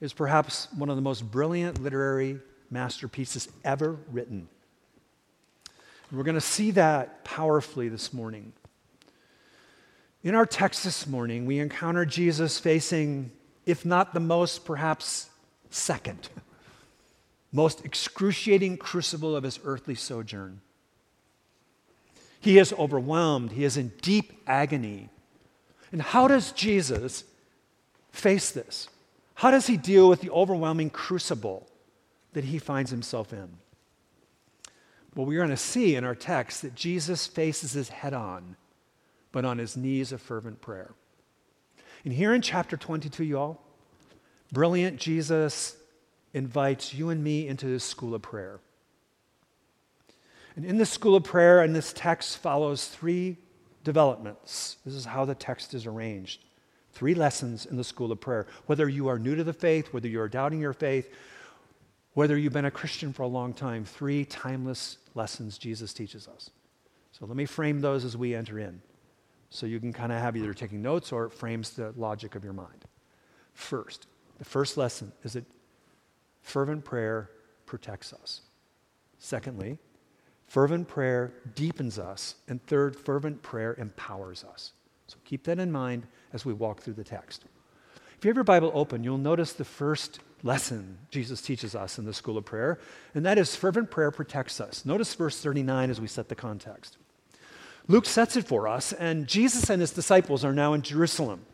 is 0.00 0.12
perhaps 0.12 0.68
one 0.76 0.90
of 0.90 0.94
the 0.96 1.02
most 1.02 1.28
brilliant 1.28 1.82
literary 1.82 2.38
masterpieces 2.70 3.48
ever 3.64 3.96
written. 4.12 4.48
We're 6.14 6.22
going 6.22 6.34
to 6.34 6.40
see 6.40 6.70
that 6.72 7.24
powerfully 7.24 7.88
this 7.88 8.12
morning. 8.12 8.52
In 10.22 10.34
our 10.34 10.46
text 10.46 10.84
this 10.84 11.06
morning, 11.06 11.44
we 11.44 11.58
encounter 11.58 12.04
Jesus 12.04 12.58
facing, 12.58 13.32
if 13.66 13.84
not 13.84 14.14
the 14.14 14.20
most, 14.20 14.64
perhaps 14.64 15.28
second, 15.70 16.28
most 17.52 17.84
excruciating 17.84 18.76
crucible 18.76 19.34
of 19.34 19.42
his 19.42 19.58
earthly 19.64 19.96
sojourn. 19.96 20.60
He 22.40 22.58
is 22.58 22.72
overwhelmed, 22.74 23.52
he 23.52 23.64
is 23.64 23.76
in 23.76 23.92
deep 24.00 24.32
agony. 24.46 25.08
And 25.90 26.00
how 26.00 26.28
does 26.28 26.52
Jesus 26.52 27.24
face 28.12 28.50
this? 28.52 28.88
How 29.34 29.50
does 29.50 29.66
he 29.66 29.76
deal 29.76 30.08
with 30.08 30.20
the 30.20 30.30
overwhelming 30.30 30.90
crucible 30.90 31.66
that 32.34 32.44
he 32.44 32.58
finds 32.58 32.90
himself 32.90 33.32
in? 33.32 33.48
Well, 35.14 35.26
we're 35.26 35.38
going 35.38 35.50
to 35.50 35.56
see 35.56 35.94
in 35.94 36.04
our 36.04 36.14
text 36.14 36.62
that 36.62 36.74
Jesus 36.74 37.26
faces 37.26 37.72
his 37.72 37.88
head 37.88 38.14
on, 38.14 38.56
but 39.30 39.44
on 39.44 39.58
his 39.58 39.76
knees 39.76 40.10
of 40.10 40.20
fervent 40.20 40.60
prayer. 40.60 40.92
And 42.04 42.12
here 42.12 42.34
in 42.34 42.42
chapter 42.42 42.76
22, 42.76 43.24
y'all, 43.24 43.60
brilliant 44.52 44.98
Jesus 44.98 45.76
invites 46.32 46.92
you 46.92 47.10
and 47.10 47.22
me 47.22 47.46
into 47.46 47.66
his 47.66 47.84
school 47.84 48.14
of 48.14 48.22
prayer. 48.22 48.58
And 50.56 50.64
in 50.64 50.78
the 50.78 50.86
school 50.86 51.16
of 51.16 51.24
prayer, 51.24 51.62
and 51.62 51.74
this 51.74 51.92
text 51.92 52.38
follows 52.38 52.88
three 52.88 53.36
developments. 53.84 54.76
This 54.84 54.94
is 54.94 55.04
how 55.04 55.24
the 55.24 55.34
text 55.34 55.74
is 55.74 55.86
arranged. 55.86 56.44
Three 56.92 57.14
lessons 57.14 57.66
in 57.66 57.76
the 57.76 57.84
school 57.84 58.12
of 58.12 58.20
prayer. 58.20 58.46
Whether 58.66 58.88
you 58.88 59.08
are 59.08 59.18
new 59.18 59.34
to 59.34 59.44
the 59.44 59.52
faith, 59.52 59.92
whether 59.92 60.08
you 60.08 60.20
are 60.20 60.28
doubting 60.28 60.60
your 60.60 60.72
faith, 60.72 61.12
Whether 62.14 62.38
you've 62.38 62.52
been 62.52 62.64
a 62.64 62.70
Christian 62.70 63.12
for 63.12 63.22
a 63.22 63.28
long 63.28 63.52
time, 63.52 63.84
three 63.84 64.24
timeless 64.24 64.98
lessons 65.14 65.58
Jesus 65.58 65.92
teaches 65.92 66.26
us. 66.28 66.50
So 67.12 67.26
let 67.26 67.36
me 67.36 67.44
frame 67.44 67.80
those 67.80 68.04
as 68.04 68.16
we 68.16 68.34
enter 68.34 68.58
in 68.58 68.80
so 69.50 69.66
you 69.66 69.78
can 69.78 69.92
kind 69.92 70.10
of 70.10 70.20
have 70.20 70.36
either 70.36 70.54
taking 70.54 70.82
notes 70.82 71.12
or 71.12 71.26
it 71.26 71.32
frames 71.32 71.70
the 71.70 71.92
logic 71.96 72.34
of 72.34 72.42
your 72.42 72.52
mind. 72.52 72.84
First, 73.52 74.06
the 74.38 74.44
first 74.44 74.76
lesson 74.76 75.12
is 75.22 75.34
that 75.34 75.44
fervent 76.42 76.84
prayer 76.84 77.30
protects 77.66 78.12
us. 78.12 78.42
Secondly, 79.18 79.78
fervent 80.46 80.88
prayer 80.88 81.32
deepens 81.54 81.98
us. 81.98 82.34
And 82.48 82.64
third, 82.66 82.96
fervent 82.96 83.42
prayer 83.42 83.74
empowers 83.74 84.44
us. 84.44 84.72
So 85.06 85.16
keep 85.24 85.44
that 85.44 85.58
in 85.58 85.70
mind 85.70 86.06
as 86.32 86.44
we 86.44 86.52
walk 86.52 86.80
through 86.80 86.94
the 86.94 87.04
text. 87.04 87.44
If 88.18 88.24
you 88.24 88.28
have 88.28 88.36
your 88.36 88.44
Bible 88.44 88.72
open, 88.74 89.04
you'll 89.04 89.18
notice 89.18 89.52
the 89.52 89.64
first 89.64 90.20
lesson 90.44 90.98
Jesus 91.10 91.40
teaches 91.40 91.74
us 91.74 91.98
in 91.98 92.04
the 92.04 92.14
school 92.14 92.38
of 92.38 92.44
prayer, 92.44 92.78
and 93.14 93.26
that 93.26 93.38
is 93.38 93.56
fervent 93.56 93.90
prayer 93.90 94.12
protects 94.12 94.60
us. 94.60 94.84
Notice 94.84 95.12
verse 95.14 95.40
39 95.40 95.90
as 95.90 96.00
we 96.00 96.06
set 96.06 96.28
the 96.28 96.34
context. 96.36 96.98
Luke 97.88 98.06
sets 98.06 98.36
it 98.36 98.46
for 98.46 98.68
us, 98.68 98.92
and 98.92 99.26
Jesus 99.26 99.68
and 99.68 99.80
his 99.80 99.90
disciples 99.90 100.44
are 100.44 100.52
now 100.52 100.74
in 100.74 100.82
Jerusalem. 100.82 101.44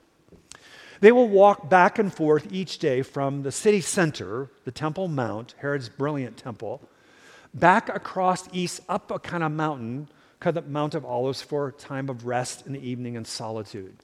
They 1.00 1.12
will 1.12 1.28
walk 1.28 1.70
back 1.70 1.98
and 1.98 2.12
forth 2.12 2.52
each 2.52 2.78
day 2.78 3.02
from 3.02 3.42
the 3.42 3.52
city 3.52 3.80
center, 3.80 4.50
the 4.64 4.70
Temple 4.70 5.08
Mount, 5.08 5.54
Herod's 5.58 5.88
brilliant 5.88 6.36
temple, 6.36 6.82
back 7.54 7.88
across 7.88 8.48
east 8.52 8.80
up 8.88 9.10
a 9.10 9.18
kind 9.18 9.42
of 9.42 9.50
mountain, 9.50 10.08
called 10.40 10.56
the 10.56 10.62
Mount 10.62 10.94
of 10.94 11.04
Olives, 11.04 11.40
for 11.40 11.68
a 11.68 11.72
time 11.72 12.08
of 12.08 12.26
rest 12.26 12.66
in 12.66 12.74
the 12.74 12.86
evening 12.86 13.16
and 13.16 13.26
solitude. 13.26 13.96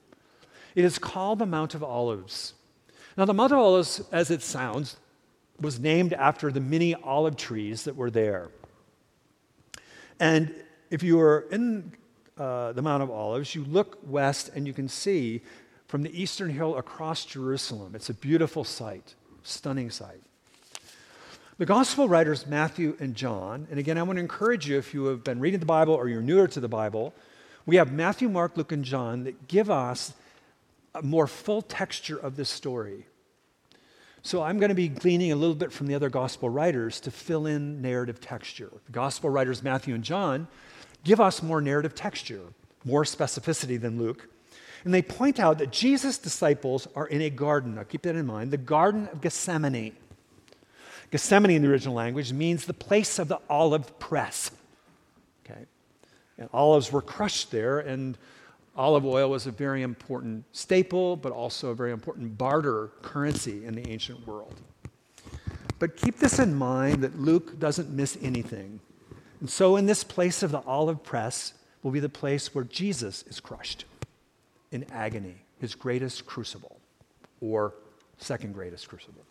It 0.75 0.85
is 0.85 0.97
called 0.97 1.39
the 1.39 1.45
Mount 1.45 1.75
of 1.75 1.83
Olives. 1.83 2.53
Now, 3.17 3.25
the 3.25 3.33
Mount 3.33 3.51
of 3.51 3.57
Olives, 3.57 4.01
as 4.11 4.29
it 4.29 4.43
sounds, 4.43 4.97
was 5.59 5.79
named 5.79 6.13
after 6.13 6.51
the 6.51 6.59
many 6.59 6.93
olive 6.93 7.35
trees 7.35 7.85
that 7.85 7.95
were 7.95 8.11
there. 8.11 8.49
And 10.19 10.53
if 10.91 11.01
you 11.01 11.17
were 11.17 11.47
in 11.51 11.93
uh, 12.37 12.73
the 12.73 12.83
Mount 12.83 13.01
of 13.01 13.09
Olives, 13.09 13.55
you 13.55 13.63
look 13.63 13.97
west 14.03 14.51
and 14.53 14.67
you 14.67 14.73
can 14.73 14.87
see 14.87 15.41
from 15.87 16.03
the 16.03 16.21
eastern 16.21 16.51
hill 16.51 16.77
across 16.77 17.25
Jerusalem. 17.25 17.95
It's 17.95 18.09
a 18.09 18.13
beautiful 18.13 18.63
sight, 18.63 19.15
stunning 19.41 19.89
sight. 19.89 20.21
The 21.57 21.65
gospel 21.65 22.07
writers, 22.07 22.45
Matthew 22.45 22.95
and 22.99 23.15
John, 23.15 23.67
and 23.71 23.79
again, 23.79 23.97
I 23.97 24.03
want 24.03 24.17
to 24.17 24.21
encourage 24.21 24.69
you 24.69 24.77
if 24.77 24.93
you 24.93 25.05
have 25.05 25.23
been 25.23 25.39
reading 25.39 25.59
the 25.59 25.65
Bible 25.65 25.95
or 25.95 26.07
you're 26.07 26.21
newer 26.21 26.47
to 26.49 26.59
the 26.59 26.67
Bible, 26.67 27.15
we 27.65 27.77
have 27.77 27.91
Matthew, 27.91 28.29
Mark, 28.29 28.55
Luke, 28.55 28.71
and 28.71 28.85
John 28.85 29.23
that 29.23 29.47
give 29.47 29.71
us 29.71 30.13
a 30.97 31.01
more 31.03 31.27
full 31.27 31.61
texture 31.61 32.17
of 32.17 32.35
this 32.35 32.49
story. 32.49 33.05
So 34.21 34.41
I'm 34.41 34.59
going 34.59 34.69
to 34.69 34.75
be 34.75 34.89
gleaning 34.89 35.31
a 35.31 35.35
little 35.35 35.55
bit 35.55 35.71
from 35.71 35.87
the 35.87 35.95
other 35.95 36.09
gospel 36.09 36.49
writers 36.49 36.99
to 37.01 37.11
fill 37.11 37.45
in 37.45 37.81
narrative 37.81 38.19
texture. 38.19 38.71
The 38.85 38.91
gospel 38.91 39.29
writers, 39.29 39.63
Matthew 39.63 39.95
and 39.95 40.03
John, 40.03 40.47
give 41.03 41.21
us 41.21 41.41
more 41.41 41.61
narrative 41.61 41.95
texture, 41.95 42.41
more 42.83 43.03
specificity 43.03 43.79
than 43.79 43.97
Luke. 43.97 44.27
And 44.83 44.93
they 44.93 45.01
point 45.01 45.39
out 45.39 45.59
that 45.59 45.71
Jesus' 45.71 46.17
disciples 46.17 46.87
are 46.95 47.07
in 47.07 47.21
a 47.21 47.29
garden. 47.29 47.75
Now 47.75 47.83
keep 47.83 48.01
that 48.03 48.15
in 48.15 48.25
mind 48.25 48.51
the 48.51 48.57
Garden 48.57 49.07
of 49.11 49.21
Gethsemane. 49.21 49.95
Gethsemane 51.11 51.51
in 51.51 51.61
the 51.61 51.69
original 51.69 51.95
language 51.95 52.33
means 52.33 52.65
the 52.65 52.73
place 52.73 53.19
of 53.19 53.27
the 53.27 53.39
olive 53.49 53.97
press. 53.99 54.51
Okay? 55.45 55.65
And 56.37 56.49
olives 56.51 56.91
were 56.91 57.01
crushed 57.01 57.51
there, 57.51 57.79
and 57.79 58.17
olive 58.77 59.05
oil 59.05 59.29
was 59.29 59.47
a 59.47 59.51
very 59.51 59.81
important 59.81 60.45
staple, 60.51 61.15
but 61.15 61.31
also 61.31 61.69
a 61.69 61.75
very 61.75 61.91
important 61.91 62.37
barter 62.37 62.91
currency 63.01 63.65
in 63.65 63.73
the 63.73 63.89
ancient 63.89 64.25
world. 64.27 64.61
But 65.79 65.95
keep 65.95 66.17
this 66.17 66.39
in 66.39 66.55
mind 66.55 67.03
that 67.03 67.19
Luke 67.19 67.59
doesn't 67.59 67.89
miss 67.89 68.17
anything. 68.21 68.79
And 69.39 69.49
so, 69.49 69.75
in 69.75 69.85
this 69.85 70.03
place 70.03 70.41
of 70.41 70.51
the 70.51 70.61
olive 70.61 71.03
press, 71.03 71.53
will 71.83 71.91
be 71.91 71.99
the 71.99 72.09
place 72.09 72.53
where 72.53 72.63
Jesus 72.63 73.23
is 73.23 73.39
crushed 73.39 73.85
in 74.71 74.85
agony, 74.91 75.35
his 75.59 75.75
greatest 75.75 76.25
crucible, 76.25 76.79
or 77.39 77.73
second 78.17 78.53
greatest 78.53 78.89
crucible. 78.89 79.23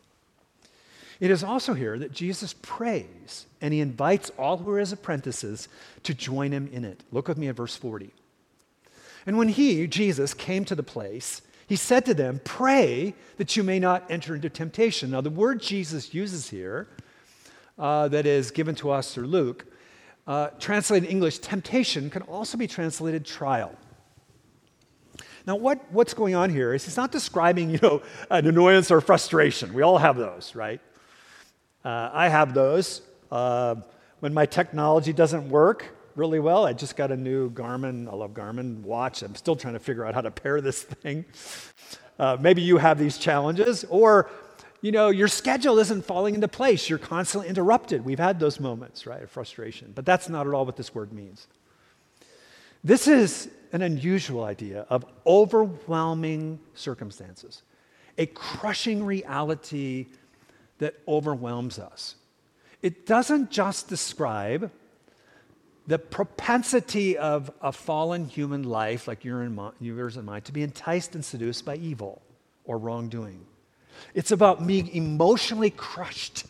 It 1.19 1.31
is 1.31 1.43
also 1.43 1.75
here 1.75 1.99
that 1.99 2.13
Jesus 2.13 2.55
prays 2.63 3.47
and 3.61 3.73
he 3.73 3.81
invites 3.81 4.31
all 4.39 4.59
who 4.59 4.71
are 4.71 4.79
his 4.79 4.93
apprentices 4.93 5.69
to 6.03 6.15
join 6.15 6.53
him 6.53 6.69
in 6.73 6.85
it. 6.85 7.03
Look 7.11 7.29
with 7.29 7.39
me 7.39 7.49
at 7.49 7.57
verse 7.57 7.75
40. 7.75 8.13
And 9.27 9.37
when 9.37 9.49
he, 9.49 9.87
Jesus, 9.87 10.33
came 10.33 10.65
to 10.67 10.75
the 10.75 10.83
place, 10.83 11.43
he 11.67 11.77
said 11.77 12.07
to 12.07 12.15
them, 12.15 12.41
Pray 12.45 13.15
that 13.39 13.57
you 13.57 13.65
may 13.65 13.81
not 13.81 14.09
enter 14.09 14.35
into 14.37 14.49
temptation. 14.49 15.11
Now, 15.11 15.21
the 15.21 15.31
word 15.31 15.61
Jesus 15.61 16.15
uses 16.15 16.49
here, 16.49 16.89
uh, 17.79 18.09
that 18.09 18.25
is 18.25 18.51
given 18.51 18.75
to 18.77 18.91
us 18.91 19.13
through 19.13 19.27
Luke, 19.27 19.67
uh, 20.27 20.49
translated 20.59 21.09
in 21.09 21.17
English, 21.17 21.39
temptation 21.39 22.09
can 22.11 22.23
also 22.23 22.57
be 22.57 22.67
translated 22.67 23.25
trial. 23.25 23.75
Now, 25.47 25.57
what, 25.57 25.93
what's 25.93 26.15
going 26.15 26.35
on 26.35 26.51
here 26.51 26.75
is 26.75 26.85
he's 26.85 26.97
not 26.97 27.13
describing, 27.13 27.71
you 27.71 27.79
know, 27.83 28.03
an 28.31 28.47
annoyance 28.47 28.91
or 28.91 29.01
frustration. 29.01 29.75
We 29.75 29.83
all 29.83 29.99
have 29.99 30.17
those, 30.17 30.55
right? 30.55 30.81
Uh, 31.85 32.11
I 32.13 32.29
have 32.29 32.55
those. 32.55 33.03
Uh, 33.31 33.77
when 34.21 34.33
my 34.33 34.47
technology 34.47 35.13
doesn't 35.13 35.49
work 35.49 35.96
really 36.17 36.41
well, 36.41 36.67
I 36.67 36.73
just 36.73 36.97
got 36.97 37.13
a 37.13 37.17
new 37.17 37.51
Garmin, 37.51 38.09
I 38.09 38.15
love 38.15 38.33
Garmin 38.33 38.81
watch. 38.81 39.23
I'm 39.23 39.35
still 39.35 39.57
trying 39.57 39.75
to 39.75 39.81
figure 39.81 40.05
out 40.05 40.15
how 40.15 40.23
to 40.23 40.31
pair 40.31 40.61
this 40.61 40.83
thing. 40.83 41.25
Uh, 42.19 42.37
maybe 42.41 42.63
you 42.63 42.79
have 42.79 42.99
these 42.99 43.19
challenges, 43.19 43.85
or 43.91 44.31
you 44.81 44.93
know, 44.93 45.11
your 45.11 45.29
schedule 45.29 45.79
isn't 45.79 46.05
falling 46.05 46.35
into 46.35 46.49
place. 46.49 46.89
You're 46.89 46.99
constantly 46.99 47.49
interrupted. 47.49 48.05
We've 48.05 48.19
had 48.19 48.39
those 48.39 48.61
moments, 48.61 49.07
right, 49.07 49.23
of 49.23 49.31
frustration. 49.31 49.93
But 49.95 50.07
that's 50.07 50.29
not 50.29 50.47
at 50.47 50.53
all 50.53 50.65
what 50.65 50.77
this 50.77 50.95
word 50.95 51.13
means. 51.13 51.47
This 52.85 53.09
is 53.09 53.49
an 53.73 53.83
unusual 53.83 54.45
idea 54.45 54.87
of 54.89 55.05
overwhelming 55.27 56.61
circumstances, 56.75 57.63
a 58.17 58.27
crushing 58.27 59.05
reality 59.05 60.07
that 60.79 60.95
overwhelms 61.09 61.79
us. 61.79 62.15
It 62.83 63.07
doesn't 63.07 63.51
just 63.51 63.89
describe 63.89 64.71
the 65.87 65.99
propensity 65.99 67.17
of 67.17 67.51
a 67.61 67.73
fallen 67.73 68.27
human 68.27 68.65
life, 68.65 69.07
like 69.07 69.25
yours 69.25 70.17
and 70.17 70.27
mine, 70.27 70.43
to 70.43 70.53
be 70.53 70.63
enticed 70.63 71.15
and 71.15 71.25
seduced 71.25 71.65
by 71.65 71.77
evil 71.77 72.23
or 72.65 72.79
wrongdoing. 72.79 73.47
It's 74.15 74.31
about 74.31 74.67
being 74.67 74.89
emotionally 74.89 75.71
crushed 75.71 76.45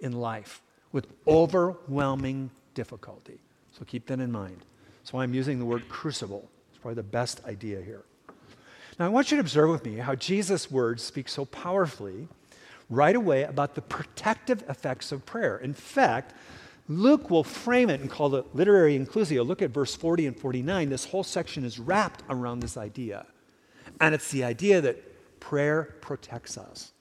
in 0.00 0.12
life 0.12 0.60
with 0.90 1.06
overwhelming 1.26 2.50
difficulty. 2.74 3.38
So 3.78 3.84
keep 3.84 4.06
that 4.06 4.20
in 4.20 4.32
mind. 4.32 4.58
That's 5.00 5.12
why 5.12 5.22
I'm 5.22 5.34
using 5.34 5.58
the 5.58 5.64
word 5.64 5.88
crucible. 5.88 6.48
It's 6.70 6.78
probably 6.78 6.96
the 6.96 7.02
best 7.02 7.44
idea 7.44 7.80
here. 7.80 8.02
Now, 8.98 9.06
I 9.06 9.08
want 9.08 9.30
you 9.30 9.36
to 9.36 9.40
observe 9.40 9.70
with 9.70 9.86
me 9.86 9.96
how 9.96 10.14
Jesus' 10.14 10.70
words 10.70 11.02
speak 11.02 11.28
so 11.28 11.44
powerfully 11.46 12.28
right 12.90 13.16
away 13.16 13.44
about 13.44 13.74
the 13.74 13.80
protective 13.80 14.62
effects 14.68 15.12
of 15.12 15.24
prayer. 15.24 15.56
In 15.56 15.72
fact, 15.72 16.34
Luke 16.98 17.30
will 17.30 17.44
frame 17.44 17.90
it 17.90 18.00
and 18.00 18.10
call 18.10 18.34
it 18.34 18.54
literary 18.54 18.98
inclusio. 18.98 19.46
Look 19.46 19.62
at 19.62 19.70
verse 19.70 19.94
40 19.94 20.26
and 20.26 20.38
49. 20.38 20.88
This 20.88 21.06
whole 21.06 21.24
section 21.24 21.64
is 21.64 21.78
wrapped 21.78 22.22
around 22.28 22.60
this 22.60 22.76
idea. 22.76 23.26
And 24.00 24.14
it's 24.14 24.30
the 24.30 24.44
idea 24.44 24.80
that 24.80 25.40
prayer 25.40 25.96
protects 26.00 26.58
us. 26.58 26.92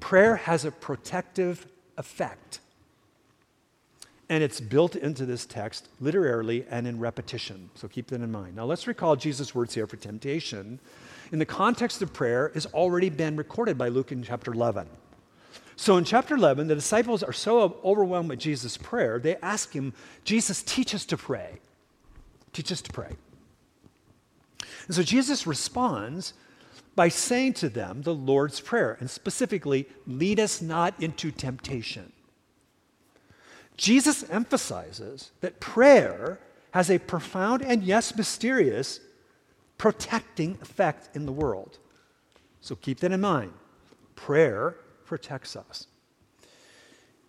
Prayer 0.00 0.36
has 0.36 0.64
a 0.64 0.70
protective 0.70 1.66
effect. 1.96 2.60
And 4.28 4.42
it's 4.42 4.60
built 4.60 4.96
into 4.96 5.26
this 5.26 5.46
text 5.46 5.88
literarily 6.00 6.66
and 6.70 6.86
in 6.86 6.98
repetition. 6.98 7.70
So 7.74 7.88
keep 7.88 8.08
that 8.08 8.20
in 8.20 8.32
mind. 8.32 8.56
Now 8.56 8.64
let's 8.64 8.86
recall 8.86 9.16
Jesus' 9.16 9.54
words 9.54 9.74
here 9.74 9.86
for 9.86 9.96
temptation 9.96 10.80
in 11.32 11.38
the 11.38 11.46
context 11.46 12.02
of 12.02 12.12
prayer 12.12 12.50
has 12.54 12.66
already 12.66 13.10
been 13.10 13.36
recorded 13.36 13.78
by 13.78 13.88
Luke 13.88 14.12
in 14.12 14.22
chapter 14.22 14.52
11. 14.52 14.86
So 15.76 15.96
in 15.96 16.04
chapter 16.04 16.36
11, 16.36 16.68
the 16.68 16.74
disciples 16.74 17.22
are 17.22 17.32
so 17.32 17.78
overwhelmed 17.84 18.28
with 18.28 18.38
Jesus' 18.38 18.76
prayer, 18.76 19.18
they 19.18 19.36
ask 19.36 19.72
him, 19.72 19.92
Jesus, 20.24 20.62
teach 20.62 20.94
us 20.94 21.04
to 21.06 21.16
pray. 21.16 21.58
Teach 22.52 22.70
us 22.70 22.80
to 22.82 22.92
pray. 22.92 23.16
And 24.86 24.94
so 24.94 25.02
Jesus 25.02 25.46
responds 25.46 26.34
by 26.94 27.08
saying 27.08 27.54
to 27.54 27.68
them 27.68 28.02
the 28.02 28.14
Lord's 28.14 28.60
Prayer, 28.60 28.96
and 29.00 29.10
specifically, 29.10 29.88
lead 30.06 30.38
us 30.38 30.62
not 30.62 30.94
into 31.02 31.32
temptation. 31.32 32.12
Jesus 33.76 34.28
emphasizes 34.30 35.32
that 35.40 35.58
prayer 35.58 36.38
has 36.70 36.90
a 36.90 36.98
profound 36.98 37.62
and, 37.62 37.82
yes, 37.82 38.16
mysterious 38.16 39.00
protecting 39.78 40.56
effect 40.62 41.14
in 41.16 41.26
the 41.26 41.32
world. 41.32 41.78
So 42.60 42.76
keep 42.76 43.00
that 43.00 43.10
in 43.10 43.20
mind. 43.20 43.52
Prayer 44.14 44.76
protects 45.04 45.56
us. 45.56 45.86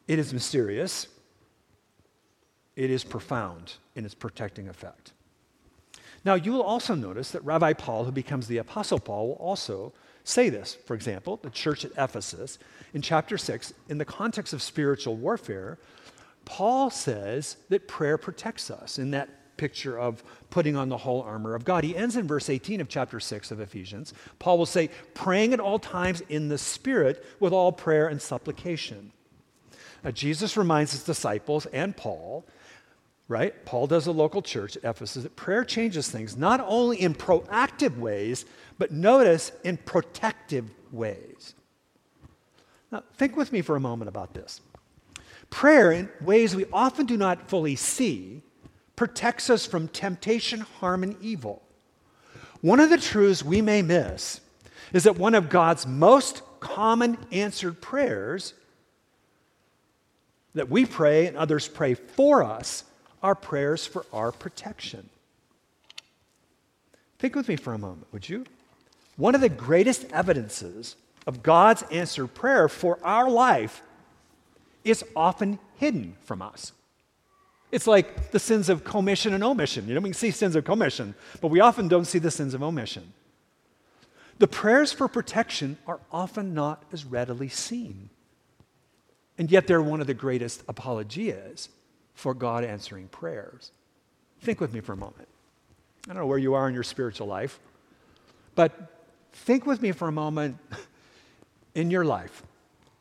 It 0.08 0.20
is 0.20 0.34
mysterious, 0.34 1.08
it 2.76 2.92
is 2.92 3.04
profound 3.04 3.74
in 3.96 4.06
its 4.06 4.14
protecting 4.14 4.68
effect. 4.68 5.14
Now, 6.24 6.34
you 6.34 6.52
will 6.52 6.64
also 6.64 6.96
notice 6.96 7.32
that 7.32 7.46
Rabbi 7.46 7.74
Paul, 7.74 8.06
who 8.06 8.12
becomes 8.12 8.48
the 8.48 8.58
Apostle 8.58 9.00
Paul, 9.00 9.28
will 9.28 9.36
also 9.36 9.94
say 10.24 10.50
this. 10.50 10.74
For 10.74 10.96
example, 10.96 11.40
the 11.42 11.52
church 11.52 11.86
at 11.86 11.92
Ephesus, 11.98 12.58
in 12.94 13.02
chapter 13.02 13.38
6, 13.38 13.74
in 13.90 14.00
the 14.00 14.06
context 14.06 14.52
of 14.52 14.62
spiritual 14.62 15.16
warfare, 15.16 15.78
Paul 16.44 16.90
says 16.90 17.58
that 17.70 17.88
prayer 17.88 18.18
protects 18.18 18.72
us 18.72 18.98
in 18.98 19.12
that 19.12 19.30
picture 19.58 19.98
of 19.98 20.24
putting 20.50 20.76
on 20.76 20.90
the 20.90 20.98
whole 20.98 21.22
armor 21.22 21.56
of 21.56 21.66
God. 21.66 21.84
He 21.84 21.96
ends 21.96 22.16
in 22.16 22.28
verse 22.28 22.50
18 22.50 22.82
of 22.82 22.90
chapter 22.90 23.20
6 23.20 23.52
of 23.52 23.60
Ephesians. 23.60 24.14
Paul 24.40 24.58
will 24.58 24.66
say, 24.66 24.90
praying 25.14 25.54
at 25.54 25.60
all 25.60 25.80
times 25.80 26.22
in 26.30 26.50
the 26.50 26.58
Spirit 26.58 27.26
with 27.40 27.54
all 27.54 27.72
prayer 27.72 28.08
and 28.08 28.22
supplication. 28.22 29.12
Now, 30.04 30.12
Jesus 30.12 30.56
reminds 30.56 30.92
his 30.92 31.04
disciples 31.04 31.66
and 31.68 31.98
Paul, 31.98 32.46
right? 33.28 33.66
Paul 33.66 33.88
does 33.88 34.06
a 34.06 34.12
local 34.12 34.42
church 34.42 34.78
at 34.78 34.84
Ephesus 34.84 35.24
that 35.24 35.36
prayer 35.36 35.64
changes 35.64 36.10
things, 36.10 36.38
not 36.38 36.60
only 36.60 37.02
in 37.02 37.16
proactive 37.16 37.98
ways, 37.98 38.46
but 38.78 38.92
notice 38.92 39.52
in 39.64 39.78
protective 39.78 40.70
ways. 40.92 41.56
Now, 42.92 43.04
think 43.16 43.36
with 43.36 43.52
me 43.52 43.62
for 43.62 43.76
a 43.76 43.80
moment 43.80 44.10
about 44.10 44.34
this. 44.34 44.62
Prayer, 45.50 45.92
in 45.92 46.10
ways 46.22 46.56
we 46.56 46.66
often 46.72 47.06
do 47.06 47.18
not 47.18 47.50
fully 47.50 47.76
see, 47.76 48.42
protects 48.96 49.50
us 49.50 49.66
from 49.66 49.88
temptation, 49.88 50.62
harm, 50.62 51.04
and 51.04 51.16
evil. 51.22 51.62
One 52.62 52.80
of 52.80 52.90
the 52.90 52.98
truths 52.98 53.44
we 53.44 53.62
may 53.62 53.82
miss 53.82 54.42
is 54.94 55.04
that 55.04 55.18
one 55.18 55.36
of 55.36 55.50
God's 55.50 55.86
most 55.86 56.42
common 56.60 57.18
answered 57.32 57.82
prayers 57.82 58.54
that 60.54 60.70
we 60.70 60.86
pray 60.86 61.28
and 61.28 61.38
others 61.38 61.68
pray 61.68 61.94
for 61.94 62.44
us 62.44 62.84
are 63.22 63.36
prayers 63.36 63.86
for 63.86 64.06
our 64.14 64.32
protection. 64.32 65.10
Think 67.20 67.36
with 67.36 67.48
me 67.48 67.56
for 67.56 67.74
a 67.74 67.78
moment, 67.78 68.08
would 68.12 68.28
you? 68.28 68.46
One 69.18 69.36
of 69.36 69.42
the 69.42 69.50
greatest 69.50 70.06
evidences 70.12 70.96
of 71.28 71.44
God's 71.44 71.84
answered 71.84 72.34
prayer 72.34 72.68
for 72.68 73.00
our 73.04 73.30
life 73.30 73.82
is 74.84 75.04
often 75.16 75.60
hidden 75.78 76.16
from 76.24 76.42
us. 76.42 76.72
It's 77.76 77.88
like 77.88 78.32
the 78.32 78.40
sins 78.40 78.70
of 78.70 78.86
commission 78.86 79.34
and 79.34 79.44
omission. 79.44 79.86
You 79.86 79.96
know, 79.96 80.00
we 80.00 80.12
can 80.12 80.14
see 80.14 80.32
sins 80.32 80.56
of 80.56 80.64
commission, 80.64 81.14
but 81.42 81.50
we 81.50 81.60
often 81.60 81.90
don't 81.90 82.06
see 82.06 82.20
the 82.20 82.32
sins 82.32 82.54
of 82.54 82.64
omission. 82.64 83.12
The 84.40 84.48
prayers 84.48 84.94
for 84.94 85.10
protection 85.10 85.78
are 85.86 86.00
often 86.10 86.54
not 86.54 86.84
as 86.94 87.04
readily 87.04 87.50
seen. 87.50 88.12
And 89.38 89.52
yet, 89.52 89.68
they're 89.68 89.82
one 89.82 90.00
of 90.00 90.08
the 90.08 90.14
greatest 90.14 90.66
apologias 90.68 91.68
for 92.14 92.34
God 92.34 92.64
answering 92.64 93.10
prayers. 93.10 93.72
Think 94.40 94.62
with 94.62 94.74
me 94.74 94.80
for 94.80 94.94
a 94.94 94.98
moment. 94.98 95.28
I 96.06 96.14
don't 96.14 96.22
know 96.22 96.28
where 96.28 96.38
you 96.38 96.54
are 96.54 96.70
in 96.70 96.74
your 96.74 96.84
spiritual 96.84 97.28
life, 97.28 97.60
but 98.56 98.72
think 99.34 99.66
with 99.66 99.82
me 99.82 99.92
for 99.92 100.08
a 100.08 100.14
moment 100.14 100.60
in 101.76 101.92
your 101.92 102.06
life. 102.06 102.42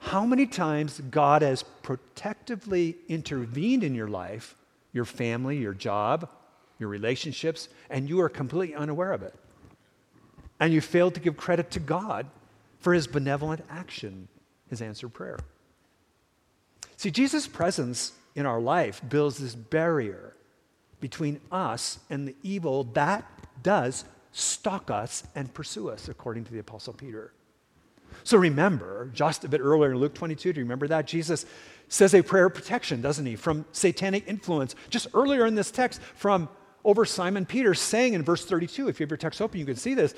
How 0.01 0.27
many 0.27 0.47
times 0.47 1.01
God 1.13 1.43
has 1.43 1.63
protectively 1.63 2.97
intervened 3.09 3.85
in 3.85 3.95
your 3.95 4.09
life, 4.09 4.57
your 4.95 5.05
family, 5.05 5.59
your 5.59 5.75
job, 5.75 6.31
your 6.79 6.89
relationships, 6.89 7.69
and 7.91 8.09
you 8.09 8.23
are 8.23 8.31
completely 8.31 8.75
unaware 8.75 9.13
of 9.13 9.23
it? 9.23 9.35
And 10.59 10.73
you 10.73 10.81
fail 10.81 11.11
to 11.11 11.21
give 11.21 11.37
credit 11.37 11.71
to 11.73 11.81
God 11.81 12.27
for 12.79 12.95
his 12.95 13.07
benevolent 13.07 13.63
action, 13.69 14.29
his 14.71 14.81
answered 14.81 15.11
prayer. 15.11 15.39
See, 16.97 17.11
Jesus' 17.11 17.47
presence 17.47 18.13
in 18.35 18.47
our 18.47 18.61
life 18.61 19.03
builds 19.07 19.39
this 19.39 19.55
barrier 19.55 20.35
between 21.01 21.41
us 21.53 21.99
and 22.09 22.27
the 22.27 22.37
evil 22.43 22.85
that 22.95 23.29
does 23.63 24.05
stalk 24.33 24.91
us 24.91 25.25
and 25.35 25.53
pursue 25.53 25.91
us, 25.91 26.09
according 26.09 26.45
to 26.45 26.53
the 26.53 26.59
Apostle 26.59 26.93
Peter. 26.93 27.33
So 28.23 28.39
remember, 28.39 29.11
just 29.13 29.45
a 29.45 29.49
bit 29.49 29.61
earlier 29.61 29.93
in 29.93 29.99
Luke 29.99 30.15
22, 30.15 30.53
do 30.53 30.61
you 30.61 30.65
remember 30.65 30.89
that? 30.89 31.07
Jesus 31.07 31.45
says 31.89 32.15
a 32.15 32.23
prayer 32.23 32.47
of 32.47 32.55
protection, 32.55 33.01
doesn't 33.01 33.27
he, 33.27 33.37
from 33.37 33.65
satanic 33.73 34.27
influence. 34.27 34.75
Just 34.91 35.09
earlier 35.15 35.47
in 35.47 35.55
this 35.55 35.71
text, 35.71 36.01
from 36.15 36.49
over 36.85 37.05
Simon 37.05 37.47
Peter 37.47 37.75
saying 37.75 38.15
in 38.15 38.23
verse 38.23 38.45
32, 38.45 38.89
if 38.89 39.01
you 39.01 39.05
have 39.05 39.11
your 39.11 39.17
text 39.17 39.41
open, 39.41 39.59
you 39.59 39.67
can 39.67 39.77
see 39.77 39.95
this. 39.95 40.15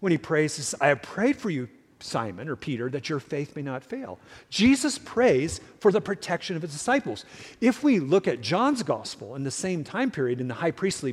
When 0.00 0.12
he 0.12 0.18
prays, 0.18 0.56
he 0.56 0.62
says, 0.62 0.80
I 0.80 0.88
have 0.88 1.02
prayed 1.02 1.36
for 1.36 1.50
you, 1.50 1.68
Simon 2.00 2.48
or 2.48 2.56
Peter, 2.56 2.90
that 2.90 3.08
your 3.08 3.20
faith 3.20 3.56
may 3.56 3.62
not 3.62 3.82
fail. 3.82 4.18
Jesus 4.50 4.98
prays 4.98 5.60
for 5.80 5.90
the 5.90 6.00
protection 6.00 6.56
of 6.56 6.62
his 6.62 6.72
disciples. 6.72 7.24
If 7.60 7.82
we 7.82 7.98
look 7.98 8.28
at 8.28 8.42
John's 8.42 8.82
gospel 8.82 9.34
in 9.34 9.44
the 9.44 9.50
same 9.50 9.82
time 9.82 10.10
period 10.10 10.40
in 10.40 10.48
the 10.48 10.54
high 10.54 10.72
priestly 10.72 11.12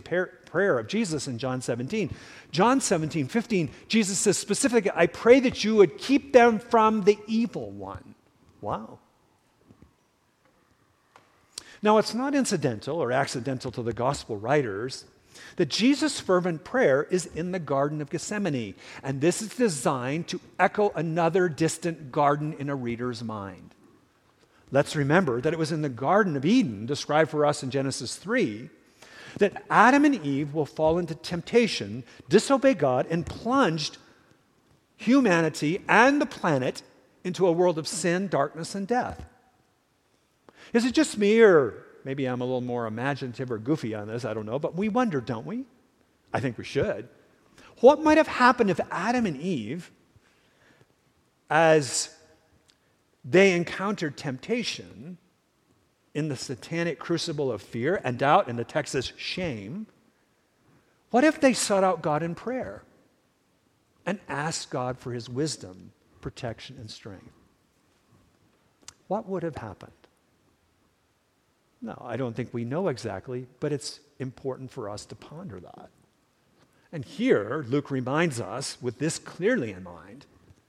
prayer 0.52 0.78
of 0.78 0.88
Jesus 0.88 1.28
in 1.28 1.38
John 1.38 1.62
17, 1.62 2.14
John 2.52 2.82
17, 2.82 3.28
15, 3.28 3.70
Jesus 3.88 4.20
says 4.20 4.38
specifically, 4.38 4.92
I 4.94 5.08
pray 5.08 5.40
that 5.40 5.64
you 5.64 5.76
would 5.78 5.98
keep 5.98 6.34
them 6.34 6.60
from 6.60 7.04
the 7.04 7.18
evil 7.26 7.72
one. 7.72 8.16
Wow. 8.60 9.00
Now, 11.82 11.98
it's 11.98 12.14
not 12.14 12.36
incidental 12.36 12.98
or 12.98 13.12
accidental 13.12 13.72
to 13.72 13.82
the 13.82 13.94
gospel 13.94 14.38
writers 14.38 15.06
that 15.56 15.70
Jesus' 15.70 16.20
fervent 16.20 16.64
prayer 16.64 17.08
is 17.10 17.26
in 17.28 17.54
the 17.54 17.60
Garden 17.60 18.02
of 18.02 18.10
Gethsemane, 18.10 18.76
and 19.02 19.22
this 19.22 19.42
is 19.42 19.56
designed 19.56 20.28
to 20.28 20.42
echo 20.60 20.92
another 20.96 21.48
distant 21.48 22.12
garden 22.12 22.54
in 22.60 22.70
a 22.70 22.76
reader's 22.76 23.24
mind. 23.24 23.74
Let's 24.70 24.96
remember 24.96 25.42
that 25.42 25.54
it 25.54 25.60
was 25.60 25.72
in 25.72 25.82
the 25.82 25.90
Garden 25.90 26.36
of 26.36 26.46
Eden, 26.46 26.86
described 26.86 27.32
for 27.32 27.46
us 27.46 27.64
in 27.64 27.72
Genesis 27.72 28.18
3, 28.18 28.70
that 29.38 29.64
Adam 29.70 30.06
and 30.06 30.16
Eve 30.26 30.54
will 30.54 30.66
fall 30.66 30.98
into 30.98 31.16
temptation, 31.16 32.04
disobey 32.30 32.74
God, 32.74 33.08
and 33.10 33.26
plunged 33.26 33.98
humanity 34.98 35.82
and 35.88 36.22
the 36.22 36.26
planet 36.26 36.84
into 37.24 37.48
a 37.48 37.52
world 37.52 37.78
of 37.78 37.88
sin, 37.88 38.28
darkness, 38.28 38.76
and 38.76 38.88
death. 38.88 39.26
Is 40.74 40.86
it 40.86 40.94
just 40.94 41.18
me, 41.18 41.42
or 41.42 41.84
maybe 42.04 42.26
I'm 42.26 42.42
a 42.42 42.46
little 42.46 42.62
more 42.62 42.86
imaginative 42.86 43.52
or 43.52 43.58
goofy 43.58 43.94
on 43.94 44.08
this, 44.08 44.26
I 44.26 44.34
don't 44.34 44.46
know, 44.46 44.60
but 44.60 44.76
we 44.76 44.90
wonder, 44.90 45.22
don't 45.22 45.46
we? 45.46 45.66
I 46.34 46.40
think 46.40 46.58
we 46.58 46.64
should. 46.64 47.10
What 47.80 48.02
might 48.02 48.18
have 48.18 48.28
happened 48.28 48.70
if 48.70 48.80
Adam 48.92 49.26
and 49.26 49.40
Eve, 49.40 49.92
as 51.50 52.16
they 53.26 53.54
encountered 53.54 54.18
temptation 54.18 55.18
in 56.14 56.30
the 56.30 56.36
satanic 56.36 57.00
crucible 57.00 57.52
of 57.52 57.62
fear 57.62 58.02
and 58.04 58.18
doubt, 58.18 58.48
and 58.48 58.60
the 58.60 58.64
Texas 58.64 59.14
shame, 59.18 59.88
what 61.10 61.24
if 61.24 61.40
they 61.40 61.54
sought 61.54 61.84
out 61.84 62.02
God 62.02 62.24
in 62.24 62.36
prayer 62.36 62.84
and 64.06 64.20
asked 64.28 64.70
God 64.70 64.98
for 64.98 65.12
his 65.12 65.30
wisdom, 65.30 65.92
protection, 66.22 66.78
and 66.80 66.90
strength? 66.90 67.34
What 69.08 69.28
would 69.28 69.44
have 69.44 69.58
happened? 69.58 69.92
No, 71.82 72.00
I 72.06 72.16
don't 72.16 72.36
think 72.36 72.54
we 72.54 72.64
know 72.64 72.88
exactly, 72.88 73.48
but 73.60 73.74
it's 73.74 74.00
important 74.20 74.72
for 74.72 74.90
us 74.90 75.06
to 75.08 75.16
ponder 75.16 75.60
that. 75.60 75.90
And 76.92 77.04
here, 77.04 77.66
Luke 77.68 77.90
reminds 77.90 78.40
us, 78.40 78.78
with 78.82 79.00
this 79.00 79.18
clearly 79.18 79.72
in 79.72 79.84
mind, 79.84 80.26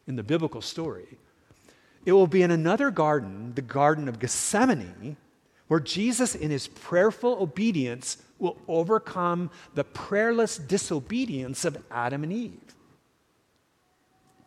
in 0.07 0.17
the 0.17 0.23
biblical 0.23 0.61
story, 0.61 1.19
it 2.05 2.13
will 2.13 2.27
be 2.27 2.43
in 2.43 2.51
another 2.51 2.91
garden, 2.91 3.53
the 3.55 3.63
Garden 3.63 4.09
of 4.09 4.19
Gethsemane, 4.19 5.17
where 5.73 5.81
Jesus, 5.81 6.35
in 6.35 6.51
his 6.51 6.69
prayerful 6.69 7.39
obedience, 7.41 8.19
will 8.39 8.59
overcome 8.69 9.51
the 9.73 9.83
prayerless 9.83 10.59
disobedience 10.59 11.65
of 11.65 11.83
Adam 11.91 12.25
and 12.25 12.31
Eve 12.31 12.75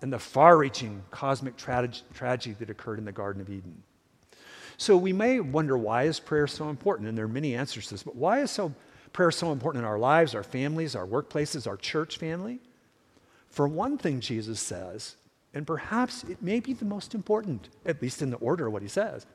and 0.04 0.14
the 0.14 0.20
far 0.20 0.56
reaching 0.56 1.02
cosmic 1.10 1.58
tra- 1.58 1.90
tragedy 2.14 2.56
that 2.60 2.70
occurred 2.70 3.00
in 3.00 3.06
the 3.06 3.12
Garden 3.12 3.42
of 3.42 3.50
Eden. 3.50 3.82
So 4.78 4.96
we 4.96 5.14
may 5.14 5.40
wonder 5.40 5.76
why 5.76 6.04
is 6.04 6.20
prayer 6.20 6.46
so 6.46 6.70
important? 6.70 7.10
And 7.10 7.18
there 7.18 7.26
are 7.26 7.28
many 7.28 7.56
answers 7.56 7.88
to 7.88 7.96
this, 7.96 8.04
but 8.04 8.16
why 8.16 8.42
is 8.42 8.52
so, 8.52 8.72
prayer 9.12 9.32
so 9.32 9.52
important 9.52 9.84
in 9.84 9.90
our 9.90 9.98
lives, 9.98 10.36
our 10.36 10.44
families, 10.44 10.96
our 10.96 11.08
workplaces, 11.08 11.66
our 11.66 11.78
church 11.78 12.20
family? 12.20 12.60
For 13.50 13.68
one 13.68 13.98
thing, 13.98 14.20
Jesus 14.20 14.60
says, 14.60 15.16
and 15.56 15.66
perhaps 15.66 16.24
it 16.26 16.44
may 16.44 16.60
be 16.60 16.74
the 16.74 16.86
most 16.86 17.16
important, 17.16 17.70
at 17.84 18.00
least 18.00 18.22
in 18.22 18.30
the 18.30 18.38
order 18.38 18.68
of 18.68 18.74
what 18.74 18.84
he 18.84 18.88
says, 18.88 19.26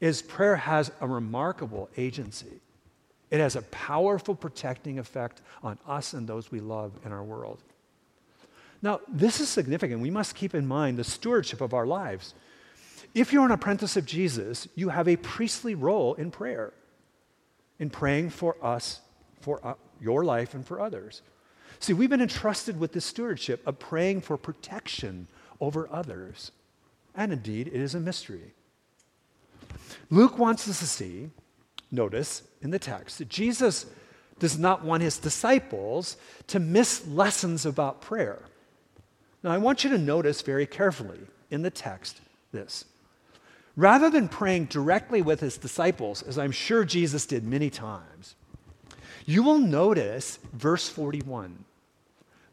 is 0.00 0.22
prayer 0.22 0.56
has 0.56 0.90
a 1.00 1.06
remarkable 1.06 1.88
agency. 1.96 2.60
It 3.30 3.38
has 3.38 3.54
a 3.54 3.62
powerful 3.62 4.34
protecting 4.34 4.98
effect 4.98 5.40
on 5.62 5.78
us 5.86 6.14
and 6.14 6.26
those 6.26 6.50
we 6.50 6.60
love 6.60 6.92
in 7.04 7.12
our 7.12 7.22
world. 7.22 7.62
Now, 8.82 9.00
this 9.08 9.40
is 9.40 9.48
significant. 9.48 10.00
We 10.00 10.10
must 10.10 10.34
keep 10.34 10.54
in 10.54 10.66
mind 10.66 10.98
the 10.98 11.04
stewardship 11.04 11.60
of 11.60 11.74
our 11.74 11.86
lives. 11.86 12.34
If 13.14 13.32
you're 13.32 13.44
an 13.44 13.50
apprentice 13.50 13.96
of 13.96 14.06
Jesus, 14.06 14.66
you 14.74 14.88
have 14.88 15.06
a 15.06 15.16
priestly 15.16 15.74
role 15.74 16.14
in 16.14 16.30
prayer, 16.30 16.72
in 17.78 17.90
praying 17.90 18.30
for 18.30 18.56
us, 18.62 19.00
for 19.40 19.60
uh, 19.64 19.74
your 20.00 20.24
life, 20.24 20.54
and 20.54 20.66
for 20.66 20.80
others. 20.80 21.22
See, 21.78 21.92
we've 21.92 22.10
been 22.10 22.22
entrusted 22.22 22.80
with 22.80 22.92
the 22.92 23.00
stewardship 23.00 23.66
of 23.66 23.78
praying 23.78 24.22
for 24.22 24.36
protection 24.36 25.26
over 25.60 25.88
others. 25.92 26.52
And 27.14 27.32
indeed, 27.32 27.68
it 27.68 27.74
is 27.74 27.94
a 27.94 28.00
mystery. 28.00 28.54
Luke 30.10 30.38
wants 30.38 30.68
us 30.68 30.78
to 30.80 30.86
see, 30.86 31.30
notice 31.90 32.42
in 32.62 32.70
the 32.70 32.78
text, 32.78 33.18
that 33.18 33.28
Jesus 33.28 33.86
does 34.38 34.58
not 34.58 34.84
want 34.84 35.02
his 35.02 35.18
disciples 35.18 36.16
to 36.48 36.58
miss 36.58 37.06
lessons 37.06 37.66
about 37.66 38.00
prayer. 38.00 38.42
Now, 39.42 39.50
I 39.50 39.58
want 39.58 39.84
you 39.84 39.90
to 39.90 39.98
notice 39.98 40.42
very 40.42 40.66
carefully 40.66 41.20
in 41.50 41.62
the 41.62 41.70
text 41.70 42.20
this. 42.52 42.84
Rather 43.76 44.10
than 44.10 44.28
praying 44.28 44.66
directly 44.66 45.22
with 45.22 45.40
his 45.40 45.56
disciples, 45.56 46.22
as 46.22 46.38
I'm 46.38 46.52
sure 46.52 46.84
Jesus 46.84 47.24
did 47.24 47.44
many 47.44 47.70
times, 47.70 48.34
you 49.26 49.42
will 49.42 49.58
notice 49.58 50.38
verse 50.52 50.88
41. 50.88 51.64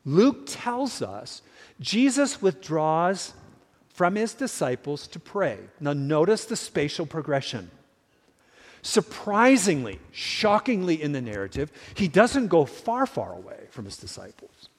Luke 0.06 0.44
tells 0.46 1.02
us 1.02 1.42
Jesus 1.80 2.42
withdraws 2.42 3.34
from 3.98 4.14
his 4.14 4.36
disciples 4.36 5.08
to 5.08 5.20
pray. 5.20 5.58
Now, 5.80 5.94
notice 5.94 6.46
the 6.46 6.56
spatial 6.56 7.08
progression. 7.08 7.72
Surprisingly, 8.84 9.98
shockingly 10.12 11.02
in 11.02 11.14
the 11.14 11.20
narrative, 11.20 11.72
he 11.96 12.08
doesn't 12.08 12.50
go 12.50 12.64
far, 12.66 13.08
far 13.08 13.34
away 13.34 13.66
from 13.72 13.86
his 13.86 13.98
disciples. 13.98 14.70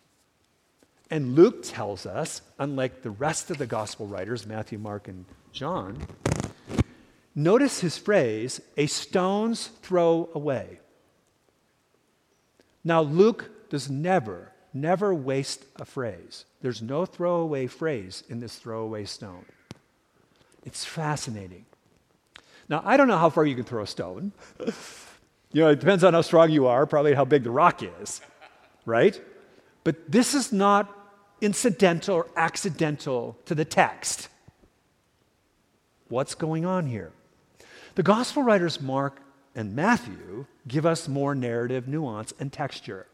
And 1.10 1.34
Luke 1.34 1.64
tells 1.64 2.06
us, 2.06 2.42
unlike 2.60 3.02
the 3.02 3.10
rest 3.10 3.50
of 3.50 3.58
the 3.58 3.66
gospel 3.66 4.06
writers, 4.06 4.46
Matthew, 4.46 4.78
Mark, 4.78 5.08
and 5.08 5.24
John, 5.50 6.06
notice 7.34 7.80
his 7.80 7.98
phrase, 7.98 8.60
a 8.76 8.86
stone's 8.86 9.66
throw 9.82 10.28
away. 10.32 10.78
Now, 12.84 13.02
Luke 13.02 13.68
does 13.68 13.90
never, 13.90 14.52
never 14.72 15.14
waste 15.14 15.64
a 15.76 15.84
phrase. 15.84 16.44
There's 16.60 16.82
no 16.82 17.06
throwaway 17.06 17.66
phrase 17.66 18.22
in 18.28 18.40
this 18.40 18.56
throwaway 18.56 19.04
stone. 19.04 19.44
It's 20.64 20.84
fascinating. 20.84 21.64
Now, 22.68 22.82
I 22.84 22.96
don't 22.96 23.08
know 23.08 23.18
how 23.18 23.30
far 23.30 23.46
you 23.46 23.54
can 23.54 23.64
throw 23.64 23.82
a 23.82 23.86
stone. 23.86 24.32
you 25.52 25.62
know, 25.62 25.68
it 25.70 25.80
depends 25.80 26.04
on 26.04 26.12
how 26.12 26.20
strong 26.20 26.50
you 26.50 26.66
are, 26.66 26.86
probably 26.86 27.14
how 27.14 27.24
big 27.24 27.44
the 27.44 27.50
rock 27.50 27.82
is, 27.82 28.20
right? 28.84 29.20
But 29.84 30.10
this 30.10 30.34
is 30.34 30.52
not 30.52 30.94
incidental 31.40 32.16
or 32.16 32.26
accidental 32.36 33.38
to 33.46 33.54
the 33.54 33.64
text. 33.64 34.28
What's 36.08 36.34
going 36.34 36.66
on 36.66 36.86
here? 36.86 37.12
The 37.94 38.02
gospel 38.02 38.42
writers 38.42 38.80
Mark 38.80 39.20
and 39.54 39.74
Matthew 39.74 40.46
give 40.66 40.84
us 40.84 41.08
more 41.08 41.34
narrative 41.34 41.88
nuance 41.88 42.32
and 42.38 42.52
texture. 42.52 43.06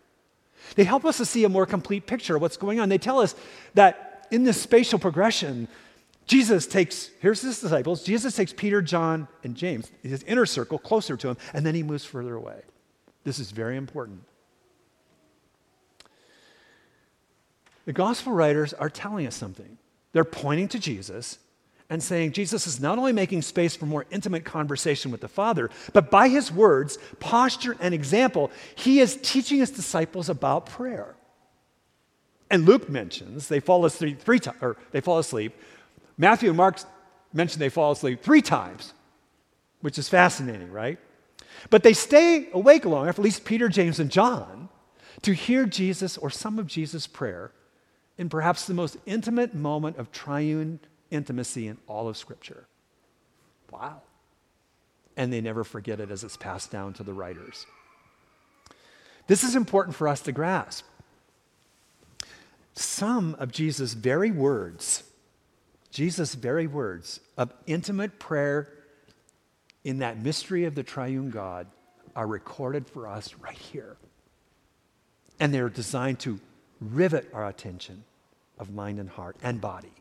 They 0.77 0.85
help 0.85 1.05
us 1.05 1.19
to 1.19 1.25
see 1.25 1.45
a 1.45 1.49
more 1.49 1.67
complete 1.67 2.07
picture 2.07 2.37
of 2.37 2.43
what's 2.43 2.57
going 2.57 2.81
on. 2.81 2.89
They 2.89 2.99
tell 2.99 3.21
us 3.21 3.35
that 3.75 4.27
in 4.31 4.45
this 4.45 4.61
spatial 4.61 4.99
progression, 4.99 5.69
Jesus 6.27 6.67
takes, 6.67 7.11
here's 7.21 7.43
his 7.43 7.61
disciples, 7.61 8.03
Jesus 8.03 8.35
takes 8.35 8.53
Peter, 8.53 8.81
John, 8.81 9.29
and 9.43 9.55
James, 9.55 9.91
his 10.03 10.23
inner 10.23 10.47
circle, 10.47 10.79
closer 10.79 11.17
to 11.17 11.29
him, 11.29 11.37
and 11.53 11.65
then 11.65 11.75
he 11.75 11.83
moves 11.83 12.05
further 12.05 12.35
away. 12.35 12.63
This 13.25 13.39
is 13.39 13.51
very 13.51 13.77
important. 13.77 14.23
The 17.85 17.93
gospel 17.93 18.33
writers 18.33 18.73
are 18.73 18.89
telling 18.89 19.27
us 19.27 19.35
something. 19.35 19.77
They're 20.13 20.25
pointing 20.25 20.69
to 20.69 20.79
Jesus 20.79 21.39
and 21.91 22.03
saying 22.03 22.33
Jesus 22.33 22.67
is 22.67 22.81
not 22.81 22.99
only 22.99 23.13
making 23.13 23.43
space 23.43 23.77
for 23.77 23.87
more 23.87 24.07
intimate 24.11 24.45
conversation 24.45 25.11
with 25.11 25.21
the 25.21 25.29
Father, 25.29 25.71
but 25.93 26.11
by 26.11 26.29
his 26.29 26.51
words, 26.51 26.99
posture, 27.21 27.77
and 27.81 27.95
example, 27.95 28.51
he 28.75 29.01
is 29.01 29.19
teaching 29.23 29.59
his 29.59 29.71
disciples 29.71 30.29
about 30.29 30.67
prayer. 30.67 31.15
And 32.51 32.65
Luke 32.65 32.89
mentions 32.89 33.49
they 33.49 33.61
fall 33.61 33.85
asleep 33.85 34.21
three 34.21 34.39
times, 34.39 34.59
or 34.61 34.77
they 34.93 35.01
fall 35.01 35.19
asleep. 35.19 35.55
Matthew 36.17 36.49
and 36.49 36.57
Mark 36.57 36.79
mention 37.33 37.59
they 37.59 37.69
fall 37.69 37.93
asleep 37.93 38.23
three 38.23 38.43
times, 38.43 38.95
which 39.81 39.99
is 39.99 40.09
fascinating, 40.09 40.71
right? 40.71 40.99
But 41.71 41.83
they 41.83 41.93
stay 41.93 42.49
awake 42.53 42.85
long 42.85 43.05
enough, 43.05 43.19
at 43.19 43.25
least 43.25 43.45
Peter, 43.45 43.69
James, 43.69 43.99
and 43.99 44.11
John, 44.11 44.69
to 45.23 45.33
hear 45.33 45.67
Jesus 45.67 46.17
or 46.17 46.31
some 46.31 46.59
of 46.59 46.67
Jesus' 46.67 47.07
prayer 47.07 47.53
in 48.17 48.29
perhaps 48.29 48.67
the 48.67 48.75
most 48.75 48.97
intimate 49.07 49.55
moment 49.55 49.97
of 49.97 50.13
triune 50.13 50.81
intimacy 51.11 51.69
in 51.69 51.79
all 51.87 52.09
of 52.09 52.17
Scripture. 52.17 52.67
Wow. 53.71 54.03
And 55.17 55.33
they 55.33 55.41
never 55.41 55.65
forget 55.65 56.01
it 56.01 56.11
as 56.11 56.25
it's 56.25 56.37
passed 56.37 56.71
down 56.71 56.93
to 56.95 57.03
the 57.03 57.13
writers. 57.13 57.67
This 59.27 59.45
is 59.45 59.57
important 59.57 59.97
for 59.97 60.09
us 60.09 60.21
to 60.23 60.33
grasp. 60.33 60.85
Some 62.75 63.37
of 63.39 63.53
Jesus' 63.53 63.95
very 63.95 64.31
words, 64.31 65.05
Jesus' 65.91 66.35
very 66.35 66.67
words 66.67 67.21
of 67.37 67.53
intimate 67.67 68.19
prayer 68.19 68.69
in 69.85 69.99
that 69.99 70.21
mystery 70.21 70.65
of 70.65 70.75
the 70.75 70.83
triune 70.83 71.31
God 71.31 71.67
are 72.17 72.27
recorded 72.27 72.89
for 72.89 73.07
us 73.07 73.35
right 73.41 73.57
here. 73.57 73.97
And 75.39 75.55
they're 75.55 75.69
designed 75.69 76.21
to 76.21 76.41
rivet 76.81 77.29
our 77.33 77.47
attention 77.47 78.05
of 78.59 78.73
mind 78.73 78.99
and 78.99 79.09
heart 79.09 79.37
and 79.43 79.61
body. 79.61 79.93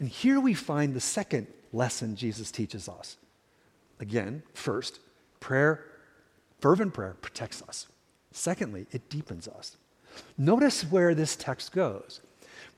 And 0.00 0.08
here 0.08 0.40
we 0.40 0.54
find 0.54 0.94
the 0.94 1.00
second 1.00 1.46
lesson 1.72 2.16
Jesus 2.16 2.50
teaches 2.50 2.88
us. 2.88 3.18
Again, 4.00 4.42
first, 4.54 4.98
prayer, 5.40 5.84
fervent 6.58 6.94
prayer 6.94 7.16
protects 7.20 7.62
us. 7.62 7.86
Secondly, 8.32 8.86
it 8.90 9.10
deepens 9.10 9.46
us. 9.46 9.76
Notice 10.38 10.82
where 10.82 11.14
this 11.14 11.36
text 11.36 11.72
goes. 11.72 12.20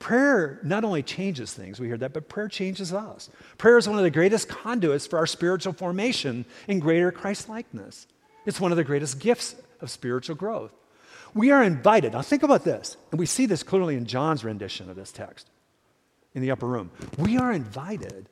Prayer 0.01 0.59
not 0.65 0.85
only 0.85 1.03
changes 1.03 1.53
things, 1.53 1.79
we 1.79 1.87
hear 1.87 1.97
that, 1.99 2.13
but 2.13 2.29
prayer 2.29 2.49
changes 2.49 2.93
us. 2.93 3.31
Prayer 3.57 3.79
is 3.79 3.89
one 3.89 3.99
of 3.99 4.05
the 4.05 4.11
greatest 4.11 4.49
conduits 4.49 5.07
for 5.07 5.17
our 5.17 5.27
spiritual 5.27 5.73
formation 5.73 6.45
in 6.67 6.81
greater 6.81 7.13
Christ 7.13 7.49
likeness. 7.49 8.09
It's 8.47 8.61
one 8.61 8.73
of 8.73 8.77
the 8.77 8.85
greatest 8.85 9.21
gifts 9.21 9.55
of 9.81 9.91
spiritual 9.91 10.35
growth. 10.35 10.73
We 11.35 11.53
are 11.53 11.63
invited. 11.63 12.13
Now, 12.13 12.23
think 12.23 12.43
about 12.43 12.65
this, 12.65 12.97
and 13.13 13.19
we 13.19 13.27
see 13.27 13.47
this 13.47 13.63
clearly 13.63 13.97
in 13.97 14.07
John's 14.07 14.45
rendition 14.45 14.91
of 14.91 14.97
this 14.97 15.13
text 15.13 15.49
in 16.35 16.43
the 16.43 16.51
upper 16.51 16.67
room. 16.67 16.91
We 17.19 17.37
are 17.37 17.53
invited, 17.53 18.29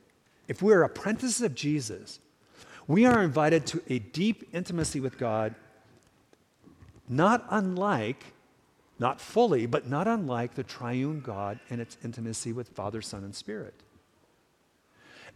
if 0.47 0.61
we're 0.61 0.83
apprentices 0.83 1.41
of 1.41 1.55
Jesus, 1.55 2.19
we 2.87 3.05
are 3.05 3.21
invited 3.21 3.65
to 3.67 3.81
a 3.89 3.99
deep 3.99 4.49
intimacy 4.53 4.99
with 4.99 5.17
God, 5.17 5.55
not 7.07 7.45
unlike, 7.49 8.23
not 8.99 9.21
fully, 9.21 9.65
but 9.65 9.87
not 9.87 10.07
unlike 10.07 10.55
the 10.55 10.63
triune 10.63 11.21
God 11.21 11.59
and 11.69 11.79
its 11.79 11.97
intimacy 12.03 12.53
with 12.53 12.69
Father, 12.69 13.01
Son, 13.01 13.23
and 13.23 13.35
Spirit. 13.35 13.73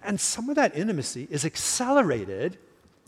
And 0.03 0.19
some 0.19 0.49
of 0.49 0.55
that 0.55 0.75
intimacy 0.75 1.27
is 1.31 1.45
accelerated 1.45 2.57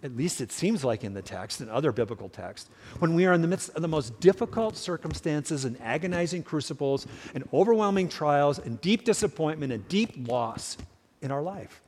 at 0.04 0.16
least 0.16 0.42
it 0.42 0.52
seems 0.52 0.84
like 0.84 1.04
in 1.04 1.14
the 1.14 1.22
text 1.22 1.60
and 1.60 1.70
other 1.70 1.92
biblical 1.92 2.30
texts, 2.30 2.70
when 3.00 3.16
we 3.16 3.26
are 3.26 3.34
in 3.34 3.42
the 3.42 3.48
midst 3.48 3.70
of 3.70 3.82
the 3.82 3.88
most 3.88 4.20
difficult 4.20 4.78
circumstances 4.78 5.66
and 5.66 5.80
agonizing 5.82 6.44
crucibles 6.44 7.08
and 7.34 7.48
overwhelming 7.54 8.08
trials 8.08 8.60
and 8.60 8.80
deep 8.82 9.04
disappointment 9.04 9.74
and 9.74 9.88
deep 9.88 10.28
loss 10.28 10.78
in 11.22 11.32
our 11.32 11.42
life. 11.42 11.82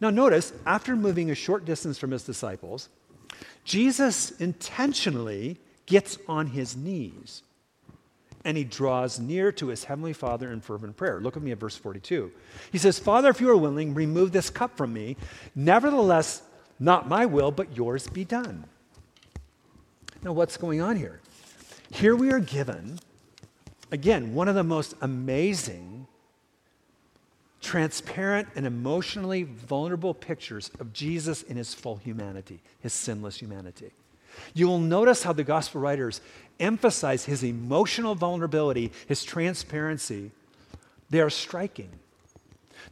Now, 0.00 0.10
notice, 0.10 0.52
after 0.66 0.94
moving 0.94 1.30
a 1.30 1.34
short 1.34 1.64
distance 1.64 1.98
from 1.98 2.10
his 2.10 2.22
disciples, 2.22 2.88
Jesus 3.64 4.30
intentionally 4.32 5.58
gets 5.86 6.18
on 6.28 6.48
his 6.48 6.76
knees 6.76 7.42
and 8.46 8.56
he 8.56 8.62
draws 8.62 9.18
near 9.18 9.50
to 9.50 9.66
his 9.66 9.82
heavenly 9.84 10.12
Father 10.12 10.52
in 10.52 10.60
fervent 10.60 10.96
prayer. 10.96 11.20
Look 11.20 11.36
at 11.36 11.42
me 11.42 11.50
at 11.50 11.58
verse 11.58 11.76
42. 11.76 12.30
He 12.70 12.78
says, 12.78 12.96
Father, 12.96 13.28
if 13.28 13.40
you 13.40 13.50
are 13.50 13.56
willing, 13.56 13.92
remove 13.92 14.30
this 14.30 14.50
cup 14.50 14.76
from 14.76 14.92
me. 14.92 15.16
Nevertheless, 15.56 16.42
not 16.78 17.08
my 17.08 17.26
will, 17.26 17.50
but 17.50 17.76
yours 17.76 18.06
be 18.06 18.24
done. 18.24 18.64
Now, 20.22 20.32
what's 20.32 20.56
going 20.56 20.80
on 20.80 20.94
here? 20.94 21.20
Here 21.90 22.14
we 22.14 22.32
are 22.32 22.38
given, 22.38 23.00
again, 23.90 24.32
one 24.32 24.46
of 24.46 24.54
the 24.54 24.62
most 24.62 24.94
amazing, 25.00 26.06
transparent, 27.60 28.46
and 28.54 28.64
emotionally 28.64 29.42
vulnerable 29.42 30.14
pictures 30.14 30.70
of 30.78 30.92
Jesus 30.92 31.42
in 31.42 31.56
his 31.56 31.74
full 31.74 31.96
humanity, 31.96 32.60
his 32.78 32.92
sinless 32.92 33.40
humanity. 33.40 33.90
You 34.54 34.68
will 34.68 34.78
notice 34.78 35.22
how 35.22 35.32
the 35.32 35.44
gospel 35.44 35.80
writers 35.80 36.20
emphasize 36.58 37.24
his 37.24 37.42
emotional 37.42 38.14
vulnerability, 38.14 38.92
his 39.06 39.24
transparency. 39.24 40.30
They 41.10 41.20
are 41.20 41.30
striking. 41.30 41.90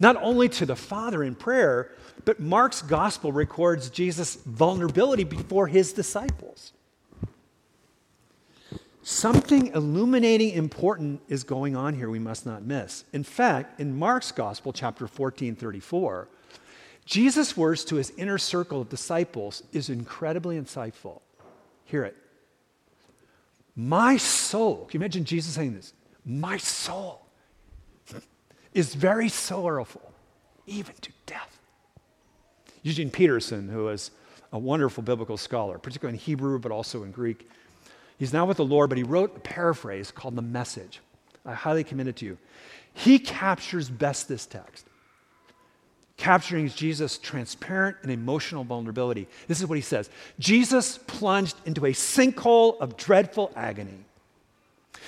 Not 0.00 0.16
only 0.16 0.48
to 0.50 0.66
the 0.66 0.76
Father 0.76 1.22
in 1.22 1.34
prayer, 1.34 1.90
but 2.24 2.40
Mark's 2.40 2.82
gospel 2.82 3.32
records 3.32 3.90
Jesus' 3.90 4.36
vulnerability 4.36 5.24
before 5.24 5.66
his 5.66 5.92
disciples. 5.92 6.72
Something 9.02 9.66
illuminating 9.68 10.54
important 10.54 11.20
is 11.28 11.44
going 11.44 11.76
on 11.76 11.94
here 11.94 12.08
we 12.08 12.18
must 12.18 12.46
not 12.46 12.62
miss. 12.62 13.04
In 13.12 13.22
fact, 13.22 13.78
in 13.78 13.98
Mark's 13.98 14.32
gospel, 14.32 14.72
chapter 14.72 15.06
14, 15.06 15.54
34, 15.54 16.28
Jesus' 17.04 17.54
words 17.54 17.84
to 17.84 17.96
his 17.96 18.12
inner 18.16 18.38
circle 18.38 18.80
of 18.80 18.88
disciples 18.88 19.62
is 19.72 19.90
incredibly 19.90 20.58
insightful. 20.58 21.20
Hear 21.84 22.04
it. 22.04 22.16
My 23.76 24.16
soul, 24.16 24.86
can 24.86 25.00
you 25.00 25.02
imagine 25.02 25.24
Jesus 25.24 25.54
saying 25.54 25.74
this? 25.74 25.92
My 26.24 26.56
soul 26.56 27.26
is 28.72 28.94
very 28.94 29.28
sorrowful, 29.28 30.12
even 30.66 30.94
to 31.00 31.10
death. 31.26 31.58
Eugene 32.82 33.10
Peterson, 33.10 33.68
who 33.68 33.88
is 33.88 34.10
a 34.52 34.58
wonderful 34.58 35.02
biblical 35.02 35.36
scholar, 35.36 35.78
particularly 35.78 36.16
in 36.16 36.20
Hebrew, 36.20 36.58
but 36.58 36.70
also 36.70 37.02
in 37.02 37.10
Greek. 37.10 37.48
He's 38.18 38.32
now 38.32 38.46
with 38.46 38.58
the 38.58 38.64
Lord, 38.64 38.88
but 38.88 38.98
he 38.98 39.04
wrote 39.04 39.36
a 39.36 39.40
paraphrase 39.40 40.10
called 40.10 40.36
The 40.36 40.42
Message. 40.42 41.00
I 41.44 41.54
highly 41.54 41.82
commend 41.82 42.08
it 42.08 42.16
to 42.16 42.26
you. 42.26 42.38
He 42.92 43.18
captures 43.18 43.90
best 43.90 44.28
this 44.28 44.46
text, 44.46 44.86
capturing 46.16 46.68
Jesus' 46.68 47.18
transparent 47.18 47.96
and 48.02 48.10
emotional 48.10 48.64
vulnerability. 48.64 49.26
This 49.48 49.60
is 49.60 49.66
what 49.66 49.76
he 49.76 49.82
says 49.82 50.10
Jesus 50.38 50.98
plunged 50.98 51.56
into 51.64 51.86
a 51.86 51.92
sinkhole 51.92 52.78
of 52.80 52.96
dreadful 52.96 53.52
agony. 53.56 54.04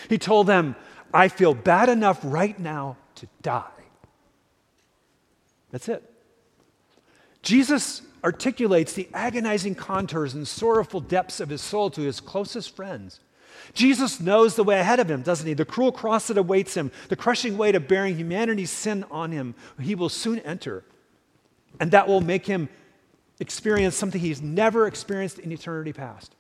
He 0.09 0.19
told 0.19 0.47
them, 0.47 0.77
I 1.14 1.29
feel 1.29 1.55
bad 1.55 1.88
enough 1.88 2.21
right 2.23 2.59
now 2.59 2.97
to 3.16 3.29
die. 3.42 3.64
That's 5.71 5.88
it. 5.88 6.12
Jesus 7.42 8.03
articulates 8.25 8.92
the 8.92 9.09
agonizing 9.14 9.75
contours 9.75 10.35
and 10.35 10.47
sorrowful 10.47 11.01
depths 11.01 11.38
of 11.38 11.49
his 11.49 11.62
soul 11.62 11.90
to 11.90 12.01
his 12.01 12.21
closest 12.21 12.75
friends. 12.75 13.21
Jesus 13.73 14.21
knows 14.21 14.57
the 14.57 14.64
way 14.64 14.81
ahead 14.81 15.01
of 15.01 15.11
him, 15.11 15.23
doesn't 15.23 15.47
he? 15.47 15.55
The 15.55 15.64
cruel 15.64 15.92
cross 15.92 16.27
that 16.27 16.38
awaits 16.38 16.77
him, 16.77 16.90
the 17.09 17.16
crushing 17.16 17.57
weight 17.57 17.75
of 17.75 17.88
bearing 17.88 18.16
humanity's 18.16 18.71
sin 18.71 19.05
on 19.11 19.33
him, 19.33 19.55
he 19.81 19.95
will 19.95 20.09
soon 20.09 20.40
enter. 20.40 20.85
And 21.81 21.91
that 21.91 22.09
will 22.09 22.21
make 22.21 22.47
him 22.47 22.69
experience 23.41 23.97
something 23.97 24.21
he's 24.21 24.43
never 24.43 24.87
experienced 24.87 25.39
in 25.39 25.53
eternity 25.53 25.93
past. 25.93 26.35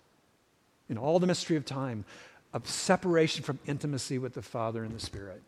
In 0.88 0.98
all 0.98 1.18
the 1.18 1.26
mystery 1.26 1.56
of 1.56 1.64
time, 1.64 2.04
of 2.52 2.66
separation 2.66 3.42
from 3.42 3.58
intimacy 3.66 4.18
with 4.18 4.34
the 4.34 4.42
Father 4.42 4.82
and 4.84 4.94
the 4.94 5.00
Spirit. 5.00 5.42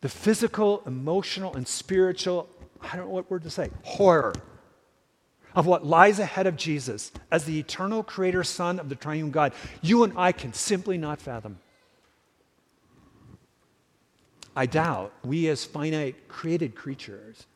The 0.00 0.08
physical, 0.08 0.82
emotional, 0.86 1.54
and 1.54 1.66
spiritual, 1.66 2.48
I 2.80 2.96
don't 2.96 3.06
know 3.06 3.14
what 3.14 3.30
word 3.30 3.44
to 3.44 3.50
say, 3.50 3.70
horror 3.82 4.34
of 5.54 5.66
what 5.66 5.84
lies 5.84 6.18
ahead 6.18 6.46
of 6.46 6.56
Jesus 6.56 7.10
as 7.30 7.44
the 7.44 7.58
eternal 7.58 8.02
creator 8.02 8.44
son 8.44 8.78
of 8.78 8.88
the 8.88 8.94
triune 8.94 9.30
God, 9.30 9.52
you 9.82 10.04
and 10.04 10.12
I 10.16 10.32
can 10.32 10.52
simply 10.52 10.98
not 10.98 11.20
fathom. 11.20 11.58
I 14.56 14.66
doubt 14.66 15.12
we, 15.24 15.48
as 15.48 15.64
finite 15.64 16.28
created 16.28 16.74
creatures, 16.74 17.46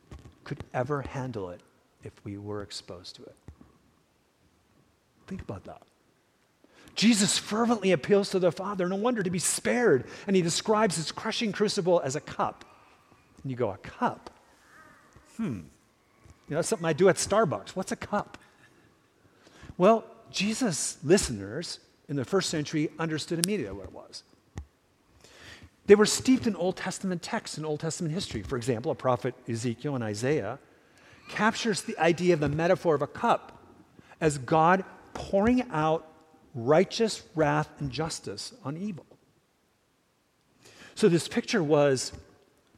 could 0.44 0.62
ever 0.72 1.02
handle 1.02 1.50
it 1.50 1.60
if 2.04 2.12
we 2.24 2.38
were 2.38 2.62
exposed 2.62 3.16
to 3.16 3.22
it. 3.22 3.36
Think 5.26 5.42
about 5.42 5.64
that. 5.64 5.82
Jesus 6.94 7.38
fervently 7.38 7.92
appeals 7.92 8.30
to 8.30 8.38
the 8.38 8.52
Father, 8.52 8.88
no 8.88 8.96
wonder 8.96 9.22
to 9.22 9.30
be 9.30 9.38
spared, 9.38 10.04
and 10.26 10.36
he 10.36 10.42
describes 10.42 10.96
his 10.96 11.10
crushing 11.10 11.52
crucible 11.52 12.00
as 12.04 12.16
a 12.16 12.20
cup. 12.20 12.64
And 13.42 13.50
you 13.50 13.56
go, 13.56 13.70
a 13.70 13.78
cup? 13.78 14.30
Hmm. 15.36 15.60
You 16.48 16.50
know, 16.50 16.56
that's 16.56 16.68
something 16.68 16.86
I 16.86 16.92
do 16.92 17.08
at 17.08 17.16
Starbucks. 17.16 17.70
What's 17.70 17.92
a 17.92 17.96
cup? 17.96 18.36
Well, 19.78 20.04
Jesus' 20.30 20.98
listeners 21.02 21.78
in 22.08 22.16
the 22.16 22.24
first 22.24 22.50
century 22.50 22.90
understood 22.98 23.44
immediately 23.44 23.76
what 23.76 23.86
it 23.86 23.92
was. 23.92 24.22
They 25.86 25.94
were 25.94 26.06
steeped 26.06 26.46
in 26.46 26.54
Old 26.54 26.76
Testament 26.76 27.22
texts 27.22 27.56
and 27.56 27.66
Old 27.66 27.80
Testament 27.80 28.14
history. 28.14 28.42
For 28.42 28.56
example, 28.56 28.92
a 28.92 28.94
prophet 28.94 29.34
Ezekiel 29.48 29.94
and 29.94 30.04
Isaiah 30.04 30.58
captures 31.28 31.82
the 31.82 31.98
idea 31.98 32.34
of 32.34 32.40
the 32.40 32.48
metaphor 32.48 32.94
of 32.94 33.02
a 33.02 33.06
cup 33.06 33.58
as 34.20 34.38
God 34.38 34.84
pouring 35.14 35.62
out 35.70 36.06
righteous 36.54 37.22
wrath 37.34 37.68
and 37.80 37.90
justice 37.90 38.52
on 38.64 38.76
evil. 38.76 39.06
So, 40.94 41.08
this 41.08 41.26
picture 41.26 41.62
was 41.62 42.12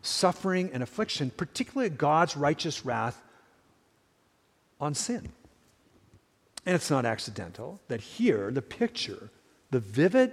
suffering 0.01 0.71
and 0.73 0.83
affliction, 0.83 1.31
particularly 1.31 1.90
God's 1.90 2.37
righteous 2.37 2.85
wrath 2.85 3.21
on 4.81 4.95
sin. 4.95 5.33
And 6.64 6.75
it's 6.75 6.90
not 6.90 7.05
accidental 7.05 7.81
that 7.88 8.01
here, 8.01 8.51
the 8.51 8.62
picture, 8.62 9.31
the 9.71 9.81
vivid 9.81 10.33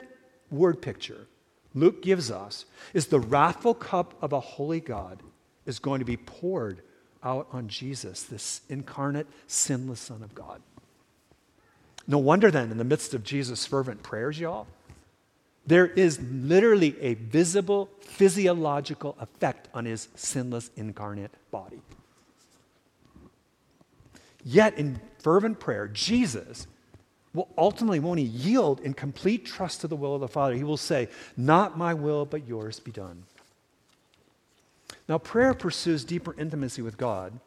word 0.50 0.82
picture 0.82 1.28
Luke 1.74 2.02
gives 2.02 2.30
us, 2.30 2.66
is 2.94 3.08
the 3.08 3.20
wrathful 3.20 3.74
cup 3.74 4.14
of 4.22 4.34
a 4.34 4.40
holy 4.40 4.80
God 4.80 5.22
is 5.66 5.80
going 5.80 6.00
to 6.00 6.06
be 6.06 6.18
poured 6.18 6.82
out 7.24 7.48
on 7.52 7.68
Jesus, 7.68 8.24
this 8.24 8.62
incarnate, 8.68 9.28
sinless 9.48 10.00
Son 10.00 10.24
of 10.24 10.34
God. 10.36 10.62
No 12.08 12.18
wonder 12.18 12.52
then, 12.52 12.72
in 12.72 12.78
the 12.78 12.84
midst 12.84 13.14
of 13.14 13.24
Jesus' 13.24 13.66
fervent 13.66 14.04
prayers, 14.04 14.40
y'all, 14.40 14.68
there 15.66 15.88
is 15.88 16.20
literally 16.20 17.00
a 17.00 17.14
visible 17.14 17.90
physiological 18.00 19.16
effect 19.20 19.70
on 19.74 19.86
his 19.86 20.08
sinless 20.16 20.72
incarnate 20.76 21.32
body. 21.52 21.80
Yet, 24.44 24.78
in 24.78 25.00
fervent 25.20 25.60
prayer, 25.60 25.88
Jesus 25.88 26.66
will 27.34 27.50
ultimately, 27.58 28.00
won't 28.00 28.20
he, 28.20 28.26
yield 28.26 28.80
in 28.82 28.94
complete 28.94 29.46
trust 29.46 29.82
to 29.82 29.88
the 29.88 29.96
will 29.96 30.15
of 30.15 30.22
the 30.22 30.28
Father. 30.28 30.56
He 30.56 30.63
will 30.63 30.78
say, 30.78 31.08
Not 31.38 31.78
my 31.78 31.94
will, 31.94 32.26
but 32.26 32.48
yours 32.48 32.80
be 32.80 32.91
done. 32.91 33.24
Now, 35.08 35.17
prayer 35.17 35.54
pursues 35.54 36.04
deeper 36.04 36.36
intimacy 36.38 36.82
with 36.82 36.98
God 36.98 37.39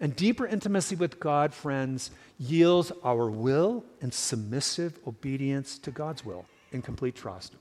and 0.00 0.16
deeper 0.16 0.46
intimacy 0.46 0.96
with 0.96 1.20
God, 1.20 1.52
friends, 1.52 2.10
yields 2.38 2.90
our 3.04 3.30
will 3.30 3.84
and 4.00 4.12
submissive 4.12 4.98
obedience 5.06 5.78
to 5.78 5.90
God's 5.90 6.24
will 6.24 6.46
in 6.72 6.80
complete 6.80 7.14
trust. 7.14 7.54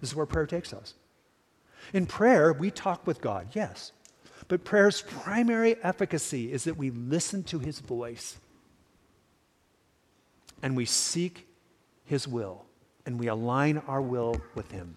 This 0.00 0.10
is 0.10 0.16
where 0.16 0.26
prayer 0.26 0.46
takes 0.46 0.74
us. 0.74 0.94
In 1.94 2.04
prayer, 2.04 2.52
we 2.52 2.70
talk 2.70 3.06
with 3.06 3.22
God, 3.22 3.48
yes, 3.54 3.92
but 4.48 4.64
prayer's 4.64 5.02
primary 5.02 5.76
efficacy 5.82 6.52
is 6.52 6.64
that 6.64 6.76
we 6.76 6.90
listen 6.90 7.42
to 7.44 7.58
his 7.58 7.80
voice 7.80 8.38
and 10.62 10.76
we 10.76 10.84
seek 10.84 11.46
his 12.04 12.26
will 12.26 12.64
and 13.06 13.18
we 13.18 13.26
align 13.26 13.78
our 13.86 14.02
will 14.02 14.40
with 14.54 14.70
him. 14.70 14.96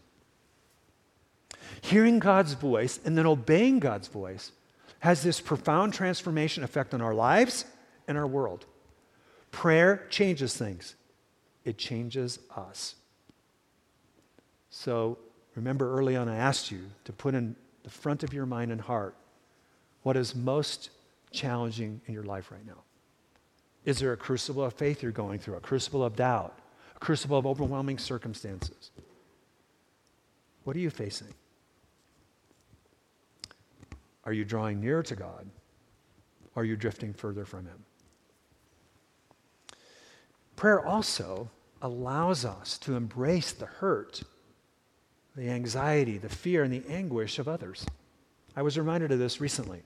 Hearing 1.81 2.19
God's 2.19 2.53
voice 2.53 2.99
and 3.05 3.17
then 3.17 3.25
obeying 3.25 3.79
God's 3.79 4.07
voice 4.07 4.51
has 4.99 5.23
this 5.23 5.39
profound 5.39 5.93
transformation 5.93 6.63
effect 6.63 6.93
on 6.93 7.01
our 7.01 7.13
lives 7.13 7.65
and 8.07 8.17
our 8.17 8.27
world. 8.27 8.65
Prayer 9.51 10.07
changes 10.09 10.55
things, 10.55 10.95
it 11.65 11.77
changes 11.77 12.39
us. 12.55 12.95
So 14.69 15.17
remember 15.55 15.97
early 15.97 16.15
on, 16.15 16.29
I 16.29 16.37
asked 16.37 16.71
you 16.71 16.81
to 17.05 17.13
put 17.13 17.35
in 17.35 17.55
the 17.83 17.89
front 17.89 18.23
of 18.23 18.33
your 18.33 18.45
mind 18.45 18.71
and 18.71 18.79
heart 18.79 19.15
what 20.03 20.15
is 20.15 20.35
most 20.35 20.89
challenging 21.31 22.01
in 22.07 22.13
your 22.13 22.23
life 22.23 22.51
right 22.51 22.65
now. 22.65 22.83
Is 23.85 23.99
there 23.99 24.13
a 24.13 24.17
crucible 24.17 24.63
of 24.63 24.73
faith 24.73 25.01
you're 25.01 25.11
going 25.11 25.39
through, 25.39 25.55
a 25.55 25.59
crucible 25.59 26.03
of 26.03 26.15
doubt, 26.15 26.57
a 26.95 26.99
crucible 26.99 27.37
of 27.37 27.47
overwhelming 27.47 27.97
circumstances? 27.97 28.91
What 30.63 30.75
are 30.75 30.79
you 30.79 30.91
facing? 30.91 31.33
Are 34.23 34.33
you 34.33 34.45
drawing 34.45 34.79
nearer 34.79 35.03
to 35.03 35.15
God? 35.15 35.49
Or 36.55 36.61
are 36.61 36.65
you 36.65 36.75
drifting 36.75 37.13
further 37.13 37.45
from 37.45 37.65
Him? 37.65 37.85
Prayer 40.55 40.85
also 40.85 41.49
allows 41.81 42.45
us 42.45 42.77
to 42.79 42.95
embrace 42.95 43.51
the 43.51 43.65
hurt, 43.65 44.21
the 45.35 45.49
anxiety, 45.49 46.19
the 46.19 46.29
fear, 46.29 46.63
and 46.63 46.71
the 46.71 46.83
anguish 46.87 47.39
of 47.39 47.47
others. 47.47 47.85
I 48.55 48.61
was 48.61 48.77
reminded 48.77 49.11
of 49.11 49.17
this 49.17 49.41
recently. 49.41 49.81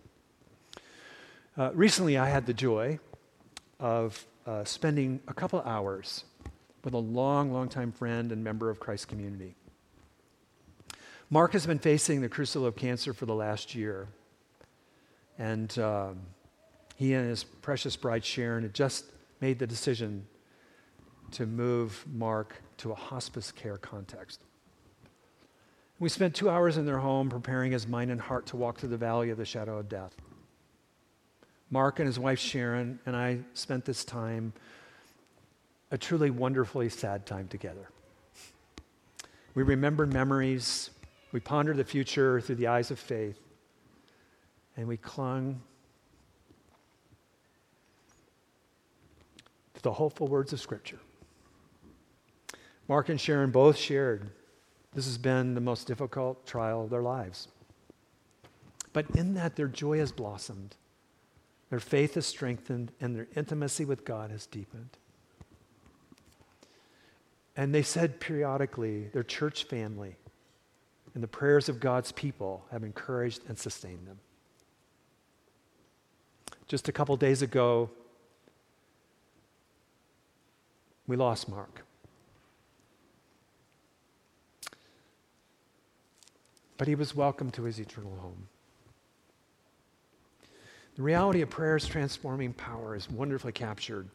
Uh, 1.57 1.71
recently, 1.73 2.17
I 2.17 2.27
had 2.27 2.45
the 2.45 2.53
joy 2.53 2.99
of 3.79 4.25
uh, 4.45 4.63
spending 4.63 5.19
a 5.27 5.33
couple 5.33 5.61
hours 5.61 6.23
with 6.83 6.93
a 6.93 6.99
long, 6.99 7.51
long 7.51 7.67
time 7.67 7.91
friend 7.91 8.31
and 8.31 8.43
member 8.43 8.69
of 8.69 8.79
Christ 8.79 9.07
community. 9.07 9.55
Mark 11.29 11.53
has 11.53 11.65
been 11.65 11.79
facing 11.79 12.21
the 12.21 12.29
crucible 12.29 12.67
of 12.67 12.75
cancer 12.75 13.13
for 13.13 13.25
the 13.25 13.33
last 13.33 13.73
year. 13.73 14.07
And 15.37 15.77
um, 15.79 16.19
he 16.95 17.13
and 17.13 17.27
his 17.27 17.43
precious 17.43 17.95
bride 17.95 18.23
Sharon 18.23 18.63
had 18.63 18.73
just 18.73 19.05
made 19.41 19.59
the 19.59 19.67
decision 19.67 20.27
to 21.31 21.45
move 21.45 22.05
Mark 22.07 22.55
to 22.77 22.91
a 22.91 22.95
hospice 22.95 23.51
care 23.51 23.77
context. 23.77 24.41
We 25.99 26.09
spent 26.09 26.35
two 26.35 26.49
hours 26.49 26.77
in 26.77 26.85
their 26.85 26.99
home 26.99 27.29
preparing 27.29 27.71
his 27.71 27.87
mind 27.87 28.11
and 28.11 28.21
heart 28.21 28.45
to 28.47 28.57
walk 28.57 28.77
through 28.77 28.89
the 28.89 28.97
valley 28.97 29.29
of 29.29 29.37
the 29.37 29.45
shadow 29.45 29.77
of 29.77 29.89
death. 29.89 30.15
Mark 31.69 31.99
and 31.99 32.07
his 32.07 32.19
wife 32.19 32.39
Sharon 32.39 32.99
and 33.05 33.15
I 33.15 33.39
spent 33.53 33.85
this 33.85 34.05
time, 34.05 34.53
a 35.91 35.97
truly 35.97 36.29
wonderfully 36.29 36.89
sad 36.89 37.25
time 37.25 37.47
together. 37.47 37.89
We 39.55 39.63
remembered 39.63 40.13
memories, 40.13 40.89
we 41.31 41.39
pondered 41.39 41.77
the 41.77 41.83
future 41.83 42.41
through 42.41 42.55
the 42.55 42.67
eyes 42.67 42.91
of 42.91 42.99
faith, 42.99 43.39
and 44.77 44.87
we 44.87 44.97
clung 44.97 45.61
to 49.73 49.81
the 49.81 49.93
hopeful 49.93 50.27
words 50.27 50.53
of 50.53 50.59
Scripture. 50.59 50.99
Mark 52.87 53.09
and 53.09 53.19
Sharon 53.19 53.51
both 53.51 53.77
shared 53.77 54.29
this 54.93 55.05
has 55.05 55.17
been 55.17 55.55
the 55.55 55.61
most 55.61 55.87
difficult 55.87 56.45
trial 56.47 56.85
of 56.85 56.89
their 56.89 57.01
lives. 57.01 57.49
But 58.93 59.09
in 59.13 59.33
that, 59.33 59.57
their 59.57 59.67
joy 59.67 59.97
has 59.97 60.13
blossomed. 60.13 60.75
Their 61.69 61.79
faith 61.79 62.15
is 62.15 62.25
strengthened 62.25 62.91
and 63.01 63.15
their 63.15 63.27
intimacy 63.35 63.85
with 63.85 64.05
God 64.05 64.31
has 64.31 64.45
deepened. 64.45 64.97
And 67.57 67.73
they 67.73 67.81
said 67.81 68.19
periodically, 68.19 69.07
their 69.13 69.23
church 69.23 69.63
family 69.63 70.17
and 71.13 71.23
the 71.23 71.27
prayers 71.27 71.69
of 71.69 71.79
God's 71.79 72.11
people 72.11 72.65
have 72.71 72.83
encouraged 72.83 73.41
and 73.47 73.57
sustained 73.57 74.05
them. 74.05 74.19
Just 76.67 76.89
a 76.89 76.91
couple 76.91 77.15
days 77.15 77.41
ago, 77.41 77.89
we 81.07 81.15
lost 81.15 81.47
Mark. 81.47 81.85
But 86.77 86.87
he 86.87 86.95
was 86.95 87.15
welcome 87.15 87.51
to 87.51 87.63
his 87.63 87.79
eternal 87.79 88.17
home. 88.17 88.49
The 90.95 91.03
reality 91.03 91.41
of 91.41 91.49
prayer's 91.49 91.85
transforming 91.85 92.53
power 92.53 92.95
is 92.95 93.09
wonderfully 93.09 93.51
captured 93.51 94.07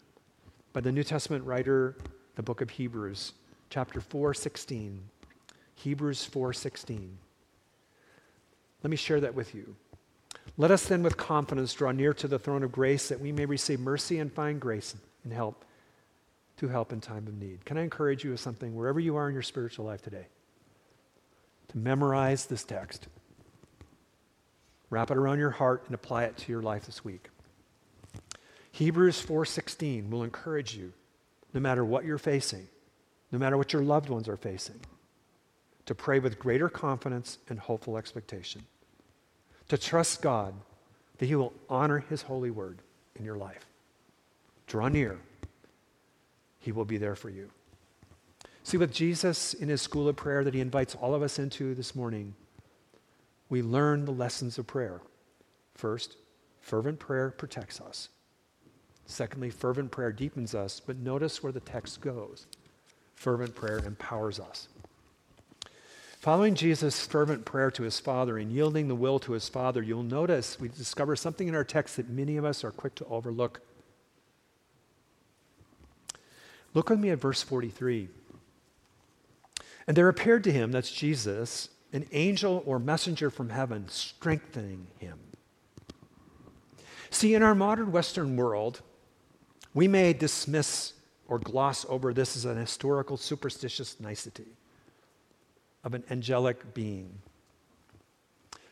by 0.72 0.80
the 0.80 0.90
New 0.90 1.04
Testament 1.04 1.44
writer, 1.44 1.94
the 2.36 2.42
book 2.42 2.62
of 2.62 2.70
Hebrews, 2.70 3.34
chapter 3.68 4.00
4:16. 4.00 5.10
Hebrews 5.74 6.24
4:16. 6.24 7.18
Let 8.82 8.90
me 8.90 8.96
share 8.96 9.20
that 9.20 9.34
with 9.34 9.54
you. 9.54 9.76
Let 10.56 10.70
us 10.70 10.88
then 10.88 11.02
with 11.02 11.18
confidence 11.18 11.74
draw 11.74 11.92
near 11.92 12.14
to 12.14 12.26
the 12.26 12.38
throne 12.38 12.62
of 12.62 12.72
grace 12.72 13.08
that 13.08 13.20
we 13.20 13.30
may 13.30 13.44
receive 13.44 13.78
mercy 13.78 14.18
and 14.18 14.32
find 14.32 14.58
grace 14.58 14.96
and 15.22 15.34
help 15.34 15.66
to 16.56 16.68
help 16.68 16.94
in 16.94 17.02
time 17.02 17.26
of 17.26 17.34
need. 17.34 17.66
Can 17.66 17.76
I 17.76 17.82
encourage 17.82 18.24
you 18.24 18.30
with 18.30 18.40
something 18.40 18.74
wherever 18.74 19.00
you 19.00 19.16
are 19.16 19.28
in 19.28 19.34
your 19.34 19.42
spiritual 19.42 19.84
life 19.84 20.00
today? 20.00 20.28
To 21.68 21.78
memorize 21.78 22.46
this 22.46 22.64
text. 22.64 23.08
Wrap 24.90 25.10
it 25.10 25.16
around 25.16 25.38
your 25.38 25.50
heart 25.50 25.84
and 25.86 25.94
apply 25.94 26.24
it 26.24 26.36
to 26.36 26.52
your 26.52 26.62
life 26.62 26.86
this 26.86 27.04
week. 27.04 27.30
Hebrews 28.72 29.20
4:16 29.20 30.10
will 30.10 30.24
encourage 30.24 30.74
you 30.74 30.92
no 31.54 31.60
matter 31.60 31.84
what 31.84 32.04
you're 32.04 32.18
facing, 32.18 32.68
no 33.32 33.38
matter 33.38 33.56
what 33.56 33.72
your 33.72 33.82
loved 33.82 34.08
ones 34.08 34.28
are 34.28 34.36
facing, 34.36 34.80
to 35.86 35.94
pray 35.94 36.18
with 36.18 36.38
greater 36.38 36.68
confidence 36.68 37.38
and 37.48 37.58
hopeful 37.58 37.96
expectation. 37.96 38.66
To 39.68 39.78
trust 39.78 40.22
God 40.22 40.54
that 41.18 41.26
he 41.26 41.34
will 41.34 41.52
honor 41.68 41.98
his 41.98 42.22
holy 42.22 42.50
word 42.50 42.82
in 43.14 43.24
your 43.24 43.36
life. 43.36 43.66
Draw 44.66 44.88
near 44.88 45.20
he 46.60 46.72
will 46.72 46.84
be 46.84 46.98
there 46.98 47.16
for 47.16 47.30
you. 47.30 47.50
See, 48.62 48.76
with 48.76 48.92
Jesus 48.92 49.54
in 49.54 49.68
his 49.68 49.82
school 49.82 50.08
of 50.08 50.16
prayer 50.16 50.44
that 50.44 50.54
he 50.54 50.60
invites 50.60 50.94
all 50.94 51.14
of 51.14 51.22
us 51.22 51.38
into 51.38 51.74
this 51.74 51.94
morning, 51.94 52.34
we 53.50 53.60
learn 53.60 54.06
the 54.06 54.12
lessons 54.12 54.56
of 54.56 54.66
prayer. 54.66 55.02
First, 55.74 56.16
fervent 56.60 56.98
prayer 56.98 57.30
protects 57.30 57.80
us. 57.80 58.08
Secondly, 59.04 59.50
fervent 59.50 59.90
prayer 59.90 60.12
deepens 60.12 60.54
us, 60.54 60.80
but 60.80 60.96
notice 60.96 61.42
where 61.42 61.52
the 61.52 61.60
text 61.60 62.00
goes. 62.00 62.46
Fervent 63.16 63.54
prayer 63.54 63.78
empowers 63.78 64.38
us. 64.38 64.68
Following 66.20 66.54
Jesus' 66.54 67.04
fervent 67.04 67.44
prayer 67.44 67.70
to 67.72 67.82
his 67.82 67.98
Father 67.98 68.38
and 68.38 68.52
yielding 68.52 68.88
the 68.88 68.94
will 68.94 69.18
to 69.20 69.32
his 69.32 69.48
Father, 69.48 69.82
you'll 69.82 70.02
notice 70.02 70.60
we 70.60 70.68
discover 70.68 71.16
something 71.16 71.48
in 71.48 71.54
our 71.54 71.64
text 71.64 71.96
that 71.96 72.08
many 72.08 72.36
of 72.36 72.44
us 72.44 72.62
are 72.62 72.70
quick 72.70 72.94
to 72.96 73.06
overlook. 73.06 73.62
Look 76.72 76.90
with 76.90 77.00
me 77.00 77.10
at 77.10 77.18
verse 77.18 77.42
43. 77.42 78.08
And 79.86 79.96
there 79.96 80.08
appeared 80.08 80.44
to 80.44 80.52
him, 80.52 80.70
that's 80.70 80.92
Jesus, 80.92 81.70
an 81.92 82.06
angel 82.12 82.62
or 82.66 82.78
messenger 82.78 83.30
from 83.30 83.50
heaven, 83.50 83.88
strengthening 83.88 84.86
him. 84.98 85.18
See, 87.10 87.34
in 87.34 87.42
our 87.42 87.54
modern 87.54 87.90
Western 87.90 88.36
world, 88.36 88.82
we 89.74 89.88
may 89.88 90.12
dismiss 90.12 90.94
or 91.28 91.38
gloss 91.38 91.84
over 91.88 92.12
this 92.12 92.36
as 92.36 92.44
an 92.44 92.56
historical 92.56 93.16
superstitious 93.16 93.98
nicety 94.00 94.46
of 95.84 95.94
an 95.94 96.04
angelic 96.10 96.74
being. 96.74 97.10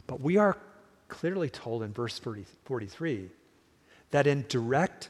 But 0.07 0.21
we 0.21 0.37
are 0.37 0.57
clearly 1.09 1.51
told 1.51 1.83
in 1.83 1.93
verse 1.93 2.19
40, 2.19 2.45
43 2.65 3.31
that 4.11 4.27
in 4.27 4.45
direct 4.49 5.09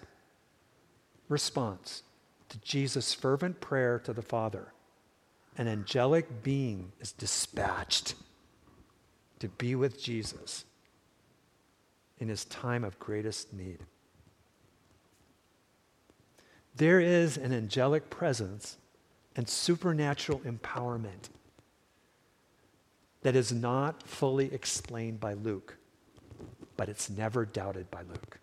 response 1.29 2.03
to 2.49 2.59
Jesus' 2.61 3.15
fervent 3.15 3.61
prayer 3.61 3.99
to 4.01 4.13
the 4.13 4.23
Father, 4.23 4.73
an 5.59 5.67
angelic 5.69 6.43
being 6.43 6.93
is 7.01 7.13
dispatched 7.13 8.15
to 9.41 9.49
be 9.49 9.75
with 9.75 10.01
Jesus 10.01 10.65
in 12.19 12.29
his 12.29 12.45
time 12.47 12.85
of 12.85 12.99
greatest 12.99 13.53
need. 13.53 13.81
There 16.77 17.01
is 17.01 17.37
an 17.37 17.53
angelic 17.53 18.09
presence 18.09 18.77
and 19.35 19.49
supernatural 19.49 20.39
empowerment 20.41 21.29
that 23.23 23.35
is 23.35 23.53
not 23.53 24.03
fully 24.05 24.53
explained 24.55 25.19
by 25.19 25.35
Luke, 25.35 25.77
but 26.77 26.89
it's 26.89 27.11
never 27.11 27.45
doubted 27.45 27.91
by 27.91 28.03
Luke. 28.03 28.39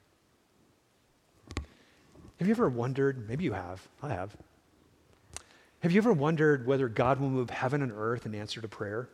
Have 2.40 2.48
you 2.48 2.54
ever 2.54 2.68
wondered, 2.68 3.28
maybe 3.30 3.46
you 3.46 3.54
have, 3.54 3.88
I 4.04 4.10
have. 4.10 4.36
Have 5.86 5.92
you 5.92 6.00
ever 6.00 6.14
wondered 6.14 6.66
whether 6.66 6.90
God 6.90 7.20
will 7.20 7.30
move 7.30 7.52
heaven 7.52 7.84
and 7.84 7.92
earth 7.96 8.26
in 8.26 8.34
answer 8.34 8.60
to 8.60 8.68
prayer? 8.68 9.08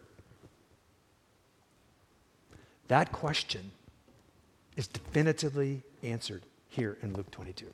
That 2.87 3.11
question 3.11 3.71
is 4.77 4.87
definitively 4.87 5.83
answered 6.01 6.43
here 6.69 6.97
in 7.01 7.11
Luke 7.11 7.29
22. 7.29 7.65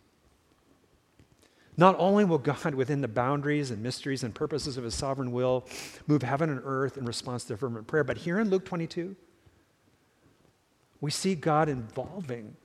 Not 1.77 1.95
only 1.99 2.25
will 2.25 2.39
God, 2.39 2.73
within 2.73 3.01
the 3.01 3.07
boundaries 3.07 3.69
and 3.69 3.83
mysteries 3.83 4.23
and 4.23 4.33
purposes 4.33 4.77
of 4.77 4.83
his 4.83 4.95
sovereign 4.95 5.31
will, 5.31 5.67
move 6.07 6.23
heaven 6.23 6.49
and 6.49 6.61
earth 6.65 6.97
in 6.97 7.05
response 7.05 7.43
to 7.43 7.55
fervent 7.55 7.85
prayer, 7.85 8.03
but 8.03 8.17
here 8.17 8.39
in 8.39 8.49
Luke 8.49 8.65
22, 8.65 9.15
we 11.01 11.11
see 11.11 11.35
God 11.35 11.69
involving 11.69 12.55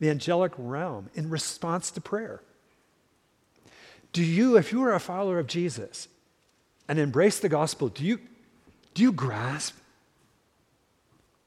the 0.00 0.10
angelic 0.10 0.52
realm 0.58 1.08
in 1.14 1.30
response 1.30 1.90
to 1.92 2.02
prayer. 2.02 2.42
Do 4.12 4.24
you, 4.24 4.56
if 4.56 4.72
you 4.72 4.82
are 4.84 4.94
a 4.94 5.00
follower 5.00 5.38
of 5.38 5.46
Jesus 5.46 6.08
and 6.88 6.98
embrace 6.98 7.38
the 7.38 7.48
gospel, 7.48 7.88
do 7.88 8.04
you, 8.04 8.18
do 8.94 9.02
you 9.02 9.12
grasp 9.12 9.76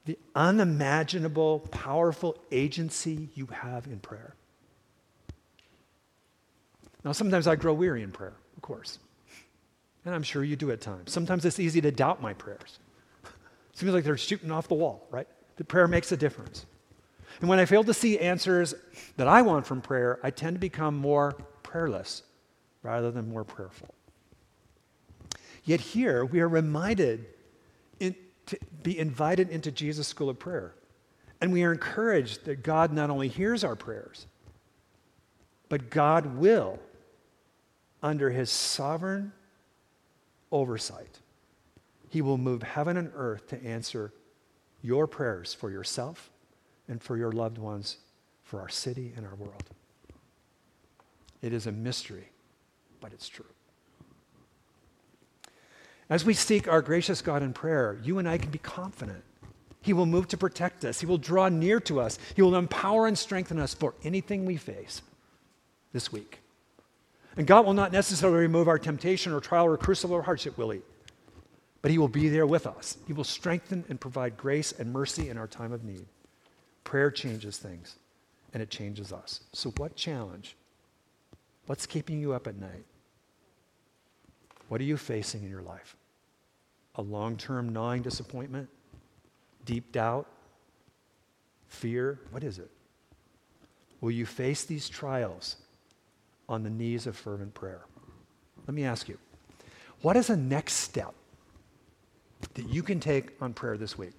the 0.06 0.18
unimaginable, 0.34 1.60
powerful 1.70 2.36
agency 2.50 3.28
you 3.34 3.46
have 3.46 3.86
in 3.86 4.00
prayer? 4.00 4.34
Now, 7.04 7.12
sometimes 7.12 7.46
I 7.46 7.56
grow 7.56 7.74
weary 7.74 8.02
in 8.02 8.12
prayer, 8.12 8.34
of 8.56 8.62
course. 8.62 8.98
And 10.06 10.14
I'm 10.14 10.22
sure 10.22 10.42
you 10.42 10.56
do 10.56 10.70
at 10.70 10.80
times. 10.80 11.12
Sometimes 11.12 11.44
it's 11.44 11.58
easy 11.58 11.80
to 11.82 11.90
doubt 11.90 12.22
my 12.22 12.32
prayers. 12.32 12.78
Seems 13.74 13.92
like 13.92 14.04
they're 14.04 14.16
shooting 14.16 14.50
off 14.50 14.68
the 14.68 14.74
wall, 14.74 15.06
right? 15.10 15.28
The 15.56 15.64
prayer 15.64 15.88
makes 15.88 16.12
a 16.12 16.16
difference. 16.16 16.64
And 17.40 17.48
when 17.48 17.58
I 17.58 17.64
fail 17.66 17.84
to 17.84 17.92
see 17.92 18.18
answers 18.18 18.74
that 19.16 19.26
I 19.26 19.42
want 19.42 19.66
from 19.66 19.82
prayer, 19.82 20.18
I 20.22 20.30
tend 20.30 20.56
to 20.56 20.60
become 20.60 20.96
more 20.96 21.36
prayerless 21.62 22.22
rather 22.84 23.10
than 23.10 23.28
more 23.28 23.42
prayerful. 23.42 23.92
Yet 25.64 25.80
here 25.80 26.24
we 26.24 26.40
are 26.40 26.48
reminded 26.48 27.26
in, 27.98 28.14
to 28.46 28.58
be 28.82 28.96
invited 28.98 29.48
into 29.48 29.72
Jesus' 29.72 30.06
school 30.06 30.28
of 30.28 30.38
prayer. 30.38 30.74
And 31.40 31.52
we 31.52 31.64
are 31.64 31.72
encouraged 31.72 32.44
that 32.44 32.62
God 32.62 32.92
not 32.92 33.10
only 33.10 33.28
hears 33.28 33.64
our 33.64 33.74
prayers, 33.74 34.26
but 35.68 35.90
God 35.90 36.36
will, 36.36 36.78
under 38.02 38.30
his 38.30 38.50
sovereign 38.50 39.32
oversight, 40.52 41.18
he 42.10 42.22
will 42.22 42.38
move 42.38 42.62
heaven 42.62 42.96
and 42.96 43.10
earth 43.14 43.48
to 43.48 43.64
answer 43.64 44.12
your 44.82 45.06
prayers 45.06 45.54
for 45.54 45.70
yourself 45.70 46.30
and 46.86 47.02
for 47.02 47.16
your 47.16 47.32
loved 47.32 47.56
ones, 47.58 47.96
for 48.42 48.60
our 48.60 48.68
city 48.68 49.12
and 49.16 49.26
our 49.26 49.34
world. 49.34 49.64
It 51.40 51.52
is 51.52 51.66
a 51.66 51.72
mystery, 51.72 52.28
but 53.04 53.12
it's 53.12 53.28
true. 53.28 53.44
As 56.08 56.24
we 56.24 56.32
seek 56.32 56.66
our 56.66 56.80
gracious 56.80 57.20
God 57.20 57.42
in 57.42 57.52
prayer, 57.52 57.98
you 58.02 58.18
and 58.18 58.26
I 58.26 58.38
can 58.38 58.50
be 58.50 58.58
confident. 58.58 59.22
He 59.82 59.92
will 59.92 60.06
move 60.06 60.26
to 60.28 60.38
protect 60.38 60.86
us. 60.86 61.00
He 61.00 61.06
will 61.06 61.18
draw 61.18 61.50
near 61.50 61.80
to 61.80 62.00
us. 62.00 62.18
He 62.34 62.40
will 62.40 62.56
empower 62.56 63.06
and 63.06 63.18
strengthen 63.18 63.58
us 63.58 63.74
for 63.74 63.92
anything 64.04 64.46
we 64.46 64.56
face 64.56 65.02
this 65.92 66.10
week. 66.10 66.38
And 67.36 67.46
God 67.46 67.66
will 67.66 67.74
not 67.74 67.92
necessarily 67.92 68.38
remove 68.38 68.68
our 68.68 68.78
temptation 68.78 69.34
or 69.34 69.40
trial 69.40 69.66
or 69.66 69.76
crucible 69.76 70.16
or 70.16 70.22
hardship, 70.22 70.56
will 70.56 70.70
He? 70.70 70.80
But 71.82 71.90
He 71.90 71.98
will 71.98 72.08
be 72.08 72.30
there 72.30 72.46
with 72.46 72.66
us. 72.66 72.96
He 73.06 73.12
will 73.12 73.24
strengthen 73.24 73.84
and 73.90 74.00
provide 74.00 74.38
grace 74.38 74.72
and 74.72 74.94
mercy 74.94 75.28
in 75.28 75.36
our 75.36 75.46
time 75.46 75.72
of 75.72 75.84
need. 75.84 76.06
Prayer 76.84 77.10
changes 77.10 77.58
things, 77.58 77.96
and 78.54 78.62
it 78.62 78.70
changes 78.70 79.12
us. 79.12 79.40
So, 79.52 79.72
what 79.72 79.94
challenge? 79.94 80.56
What's 81.66 81.86
keeping 81.86 82.18
you 82.18 82.32
up 82.32 82.46
at 82.46 82.56
night? 82.56 82.84
What 84.68 84.80
are 84.80 84.84
you 84.84 84.96
facing 84.96 85.42
in 85.42 85.50
your 85.50 85.62
life? 85.62 85.96
A 86.96 87.02
long 87.02 87.36
term 87.36 87.72
gnawing 87.72 88.02
disappointment? 88.02 88.68
Deep 89.64 89.92
doubt? 89.92 90.26
Fear? 91.66 92.20
What 92.30 92.44
is 92.44 92.58
it? 92.58 92.70
will 94.04 94.10
you 94.10 94.26
face 94.26 94.64
these 94.64 94.90
trials 94.90 95.56
on 96.46 96.62
the 96.62 96.68
knees 96.68 97.06
of 97.06 97.16
fervent 97.16 97.54
prayer? 97.54 97.80
Let 98.66 98.74
me 98.74 98.84
ask 98.84 99.08
you, 99.08 99.16
what 100.02 100.14
is 100.14 100.28
a 100.28 100.36
next 100.36 100.74
step 100.74 101.14
that 102.52 102.68
you 102.68 102.82
can 102.82 103.00
take 103.00 103.30
on 103.40 103.54
prayer 103.54 103.78
this 103.78 103.96
week? 103.96 104.12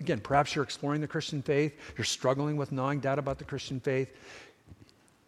Again, 0.00 0.18
perhaps 0.18 0.56
you're 0.56 0.64
exploring 0.64 1.00
the 1.00 1.06
Christian 1.06 1.42
faith, 1.42 1.74
you're 1.96 2.04
struggling 2.04 2.56
with 2.56 2.72
gnawing 2.72 2.98
doubt 2.98 3.20
about 3.20 3.38
the 3.38 3.44
Christian 3.44 3.78
faith. 3.78 4.12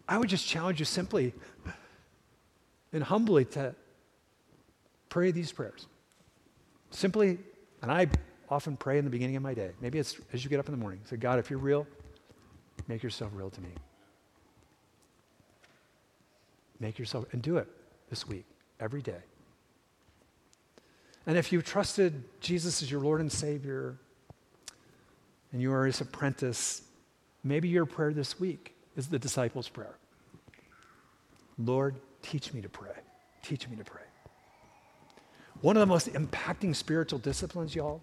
I 0.09 0.19
would 0.19 0.29
just 0.29 0.49
challenge 0.49 0.81
you 0.81 0.85
simply 0.85 1.33
and 2.93 3.05
humbly 3.05 3.45
to 3.45 3.73
pray 5.09 5.31
these 5.31 5.53
prayers. 5.53 5.87
Simply, 6.91 7.39
and 7.83 7.91
I 7.91 8.09
often 8.49 8.77
pray 8.77 8.99
in 8.99 9.05
the 9.05 9.11
beginning 9.11 9.37
of 9.37 9.43
my 9.43 9.55
day. 9.55 9.71
Maybe 9.81 9.99
it's 9.99 10.17
as 10.33 10.45
you 10.45 10.51
get 10.51 10.61
up 10.61 10.67
in 10.67 10.73
the 10.73 10.79
morning. 10.79 11.01
Say, 11.05 11.17
God, 11.17 11.39
if 11.39 11.51
you're 11.51 11.59
real, 11.59 11.87
make 12.89 13.03
yourself 13.03 13.31
real 13.35 13.51
to 13.51 13.61
me. 13.61 13.71
Make 16.79 16.99
yourself, 16.99 17.27
and 17.33 17.43
do 17.43 17.57
it 17.57 17.69
this 18.11 18.29
week, 18.29 18.45
every 18.81 19.03
day. 19.03 19.21
And 21.27 21.37
if 21.37 21.53
you've 21.53 21.65
trusted 21.65 22.23
Jesus 22.41 22.83
as 22.83 22.91
your 22.91 23.01
Lord 23.01 23.21
and 23.21 23.33
Savior, 23.33 23.97
and 25.53 25.61
you 25.61 25.73
are 25.73 25.87
his 25.87 26.01
apprentice, 26.01 26.83
maybe 27.43 27.69
your 27.69 27.87
prayer 27.87 28.13
this 28.13 28.39
week 28.39 28.75
is 28.97 29.09
the 29.09 29.19
disciples' 29.19 29.69
prayer. 29.69 29.97
Lord, 31.59 31.97
teach 32.23 32.53
me 32.53 32.61
to 32.61 32.69
pray. 32.69 32.91
Teach 33.43 33.69
me 33.69 33.77
to 33.77 33.85
pray. 33.85 34.06
One 35.61 35.77
of 35.77 35.81
the 35.81 35.87
most 35.87 36.09
impacting 36.13 36.75
spiritual 36.75 37.19
disciplines, 37.19 37.75
y'all, 37.75 38.03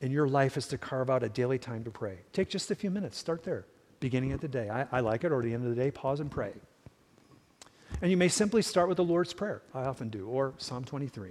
in 0.00 0.10
your 0.10 0.26
life 0.28 0.56
is 0.56 0.66
to 0.68 0.78
carve 0.78 1.08
out 1.08 1.22
a 1.22 1.28
daily 1.28 1.58
time 1.58 1.84
to 1.84 1.90
pray. 1.90 2.18
Take 2.32 2.48
just 2.48 2.70
a 2.70 2.74
few 2.74 2.90
minutes. 2.90 3.16
Start 3.16 3.42
there, 3.44 3.64
beginning 4.00 4.32
of 4.32 4.40
the 4.40 4.48
day. 4.48 4.68
I, 4.68 4.86
I 4.90 5.00
like 5.00 5.24
it, 5.24 5.32
or 5.32 5.40
the 5.40 5.54
end 5.54 5.64
of 5.64 5.74
the 5.74 5.80
day, 5.80 5.90
pause 5.90 6.20
and 6.20 6.30
pray. 6.30 6.52
And 8.02 8.10
you 8.10 8.16
may 8.16 8.28
simply 8.28 8.60
start 8.60 8.88
with 8.88 8.96
the 8.96 9.04
Lord's 9.04 9.32
Prayer. 9.32 9.62
I 9.72 9.84
often 9.84 10.08
do, 10.08 10.26
or 10.26 10.54
Psalm 10.58 10.84
23. 10.84 11.30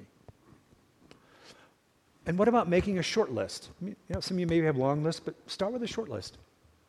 And 2.25 2.37
what 2.37 2.47
about 2.47 2.69
making 2.69 2.99
a 2.99 3.03
short 3.03 3.31
list? 3.31 3.69
you 3.81 3.95
know, 4.09 4.21
some 4.21 4.37
of 4.37 4.39
you 4.39 4.47
maybe 4.47 4.65
have 4.65 4.77
long 4.77 5.03
lists, 5.03 5.21
but 5.23 5.35
start 5.45 5.73
with 5.73 5.83
a 5.83 5.87
short 5.87 6.09
list 6.09 6.37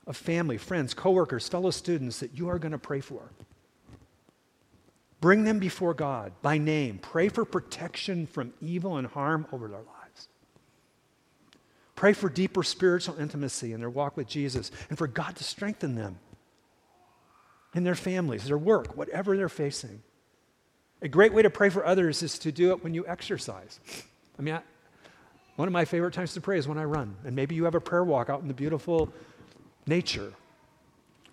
of 0.06 0.16
family, 0.16 0.58
friends, 0.58 0.94
coworkers, 0.94 1.48
fellow 1.48 1.70
students 1.70 2.20
that 2.20 2.38
you 2.38 2.48
are 2.48 2.58
going 2.58 2.72
to 2.72 2.78
pray 2.78 3.00
for. 3.00 3.30
Bring 5.24 5.44
them 5.44 5.58
before 5.58 5.94
God 5.94 6.32
by 6.42 6.58
name. 6.58 6.98
Pray 6.98 7.30
for 7.30 7.46
protection 7.46 8.26
from 8.26 8.52
evil 8.60 8.98
and 8.98 9.06
harm 9.06 9.46
over 9.52 9.68
their 9.68 9.78
lives. 9.78 10.28
Pray 11.96 12.12
for 12.12 12.28
deeper 12.28 12.62
spiritual 12.62 13.18
intimacy 13.18 13.72
in 13.72 13.80
their 13.80 13.88
walk 13.88 14.18
with 14.18 14.28
Jesus 14.28 14.70
and 14.90 14.98
for 14.98 15.06
God 15.06 15.34
to 15.36 15.42
strengthen 15.42 15.94
them 15.94 16.18
in 17.74 17.84
their 17.84 17.94
families, 17.94 18.44
their 18.44 18.58
work, 18.58 18.98
whatever 18.98 19.34
they're 19.34 19.48
facing. 19.48 20.02
A 21.00 21.08
great 21.08 21.32
way 21.32 21.40
to 21.40 21.48
pray 21.48 21.70
for 21.70 21.86
others 21.86 22.22
is 22.22 22.38
to 22.40 22.52
do 22.52 22.72
it 22.72 22.84
when 22.84 22.92
you 22.92 23.06
exercise. 23.06 23.80
I 24.38 24.42
mean, 24.42 24.56
I, 24.56 24.60
one 25.56 25.68
of 25.68 25.72
my 25.72 25.86
favorite 25.86 26.12
times 26.12 26.34
to 26.34 26.42
pray 26.42 26.58
is 26.58 26.68
when 26.68 26.76
I 26.76 26.84
run. 26.84 27.16
And 27.24 27.34
maybe 27.34 27.54
you 27.54 27.64
have 27.64 27.74
a 27.74 27.80
prayer 27.80 28.04
walk 28.04 28.28
out 28.28 28.42
in 28.42 28.48
the 28.48 28.52
beautiful 28.52 29.10
nature. 29.86 30.34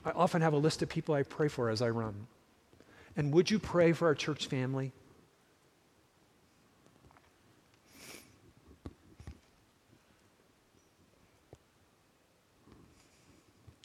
I 0.05 0.11
often 0.11 0.41
have 0.41 0.53
a 0.53 0.57
list 0.57 0.81
of 0.81 0.87
people 0.87 1.13
I 1.13 1.23
pray 1.23 1.49
for 1.49 1.69
as 1.69 1.81
I 1.81 1.89
run. 1.89 2.27
And 3.15 3.33
would 3.33 3.51
you 3.51 3.59
pray 3.59 3.91
for 3.93 4.07
our 4.07 4.15
church 4.15 4.47
family? 4.47 4.91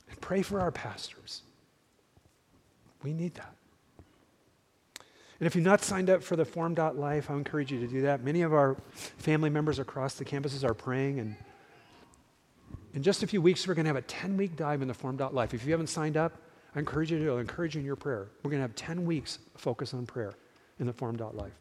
And 0.08 0.20
pray 0.20 0.42
for 0.42 0.60
our 0.60 0.70
pastors. 0.70 1.42
We 3.02 3.12
need 3.12 3.34
that. 3.34 3.54
And 5.38 5.46
if 5.46 5.54
you've 5.54 5.64
not 5.64 5.82
signed 5.82 6.08
up 6.08 6.22
for 6.22 6.34
the 6.34 6.46
form.life, 6.46 7.30
I 7.30 7.34
encourage 7.34 7.70
you 7.70 7.78
to 7.80 7.86
do 7.86 8.02
that. 8.02 8.24
Many 8.24 8.42
of 8.42 8.54
our 8.54 8.76
family 8.94 9.50
members 9.50 9.78
across 9.78 10.14
the 10.14 10.24
campuses 10.24 10.64
are 10.64 10.72
praying. 10.72 11.20
And 11.20 11.36
in 12.94 13.02
just 13.02 13.22
a 13.22 13.26
few 13.26 13.42
weeks, 13.42 13.68
we're 13.68 13.74
going 13.74 13.84
to 13.84 13.90
have 13.90 13.96
a 13.96 14.02
10 14.02 14.38
week 14.38 14.56
dive 14.56 14.80
in 14.80 14.88
the 14.88 14.94
form.life. 14.94 15.52
If 15.52 15.66
you 15.66 15.72
haven't 15.72 15.88
signed 15.88 16.16
up, 16.16 16.32
I 16.76 16.80
encourage 16.80 17.10
you 17.10 17.18
to. 17.24 17.38
I 17.38 17.40
encourage 17.40 17.74
you 17.74 17.80
in 17.80 17.86
your 17.86 17.96
prayer. 17.96 18.28
We're 18.42 18.50
going 18.50 18.60
to 18.60 18.68
have 18.68 18.76
10 18.76 19.06
weeks 19.06 19.38
focus 19.56 19.94
on 19.94 20.04
prayer 20.04 20.34
in 20.78 20.86
the 20.86 20.92
form.life. 20.92 21.52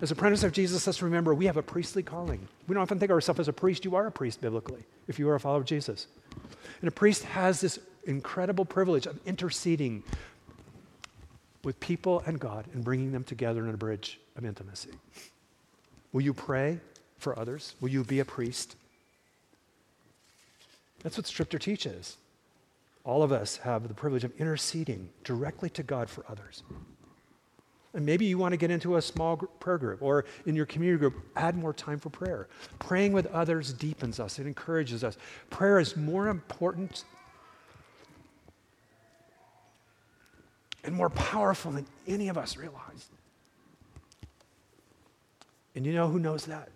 As 0.00 0.10
apprentice 0.10 0.42
of 0.44 0.52
Jesus, 0.52 0.86
let's 0.86 1.02
remember 1.02 1.34
we 1.34 1.46
have 1.46 1.56
a 1.56 1.62
priestly 1.62 2.02
calling. 2.02 2.46
We 2.66 2.74
don't 2.74 2.82
often 2.82 2.98
think 2.98 3.10
of 3.10 3.14
ourselves 3.14 3.40
as 3.40 3.48
a 3.48 3.52
priest. 3.52 3.84
You 3.84 3.96
are 3.96 4.06
a 4.06 4.12
priest 4.12 4.40
biblically 4.40 4.84
if 5.08 5.18
you 5.18 5.28
are 5.28 5.34
a 5.34 5.40
follower 5.40 5.60
of 5.60 5.66
Jesus. 5.66 6.06
And 6.80 6.88
a 6.88 6.92
priest 6.92 7.24
has 7.24 7.60
this 7.60 7.78
incredible 8.04 8.64
privilege 8.64 9.06
of 9.06 9.18
interceding 9.26 10.02
with 11.64 11.78
people 11.78 12.22
and 12.26 12.40
God 12.40 12.66
and 12.74 12.84
bringing 12.84 13.12
them 13.12 13.24
together 13.24 13.64
in 13.64 13.74
a 13.74 13.76
bridge 13.76 14.18
of 14.36 14.44
intimacy. 14.44 14.90
Will 16.12 16.22
you 16.22 16.34
pray 16.34 16.80
for 17.18 17.38
others? 17.38 17.74
Will 17.80 17.88
you 17.88 18.02
be 18.02 18.20
a 18.20 18.24
priest? 18.24 18.76
That's 21.02 21.16
what 21.16 21.26
Scripture 21.26 21.58
teaches. 21.58 22.16
All 23.04 23.22
of 23.22 23.32
us 23.32 23.56
have 23.58 23.88
the 23.88 23.94
privilege 23.94 24.24
of 24.24 24.32
interceding 24.38 25.08
directly 25.24 25.68
to 25.70 25.82
God 25.82 26.08
for 26.08 26.24
others. 26.28 26.62
And 27.94 28.06
maybe 28.06 28.24
you 28.24 28.38
want 28.38 28.52
to 28.52 28.56
get 28.56 28.70
into 28.70 28.96
a 28.96 29.02
small 29.02 29.36
prayer 29.36 29.76
group 29.76 30.00
or 30.00 30.24
in 30.46 30.56
your 30.56 30.64
community 30.64 30.98
group, 30.98 31.14
add 31.36 31.56
more 31.56 31.74
time 31.74 31.98
for 31.98 32.08
prayer. 32.08 32.48
Praying 32.78 33.12
with 33.12 33.26
others 33.26 33.72
deepens 33.72 34.18
us, 34.18 34.38
it 34.38 34.46
encourages 34.46 35.04
us. 35.04 35.18
Prayer 35.50 35.78
is 35.78 35.96
more 35.96 36.28
important 36.28 37.04
and 40.84 40.94
more 40.94 41.10
powerful 41.10 41.70
than 41.70 41.86
any 42.06 42.28
of 42.28 42.38
us 42.38 42.56
realize. 42.56 43.08
And 45.74 45.86
you 45.86 45.92
know 45.92 46.08
who 46.08 46.18
knows 46.18 46.46
that? 46.46 46.70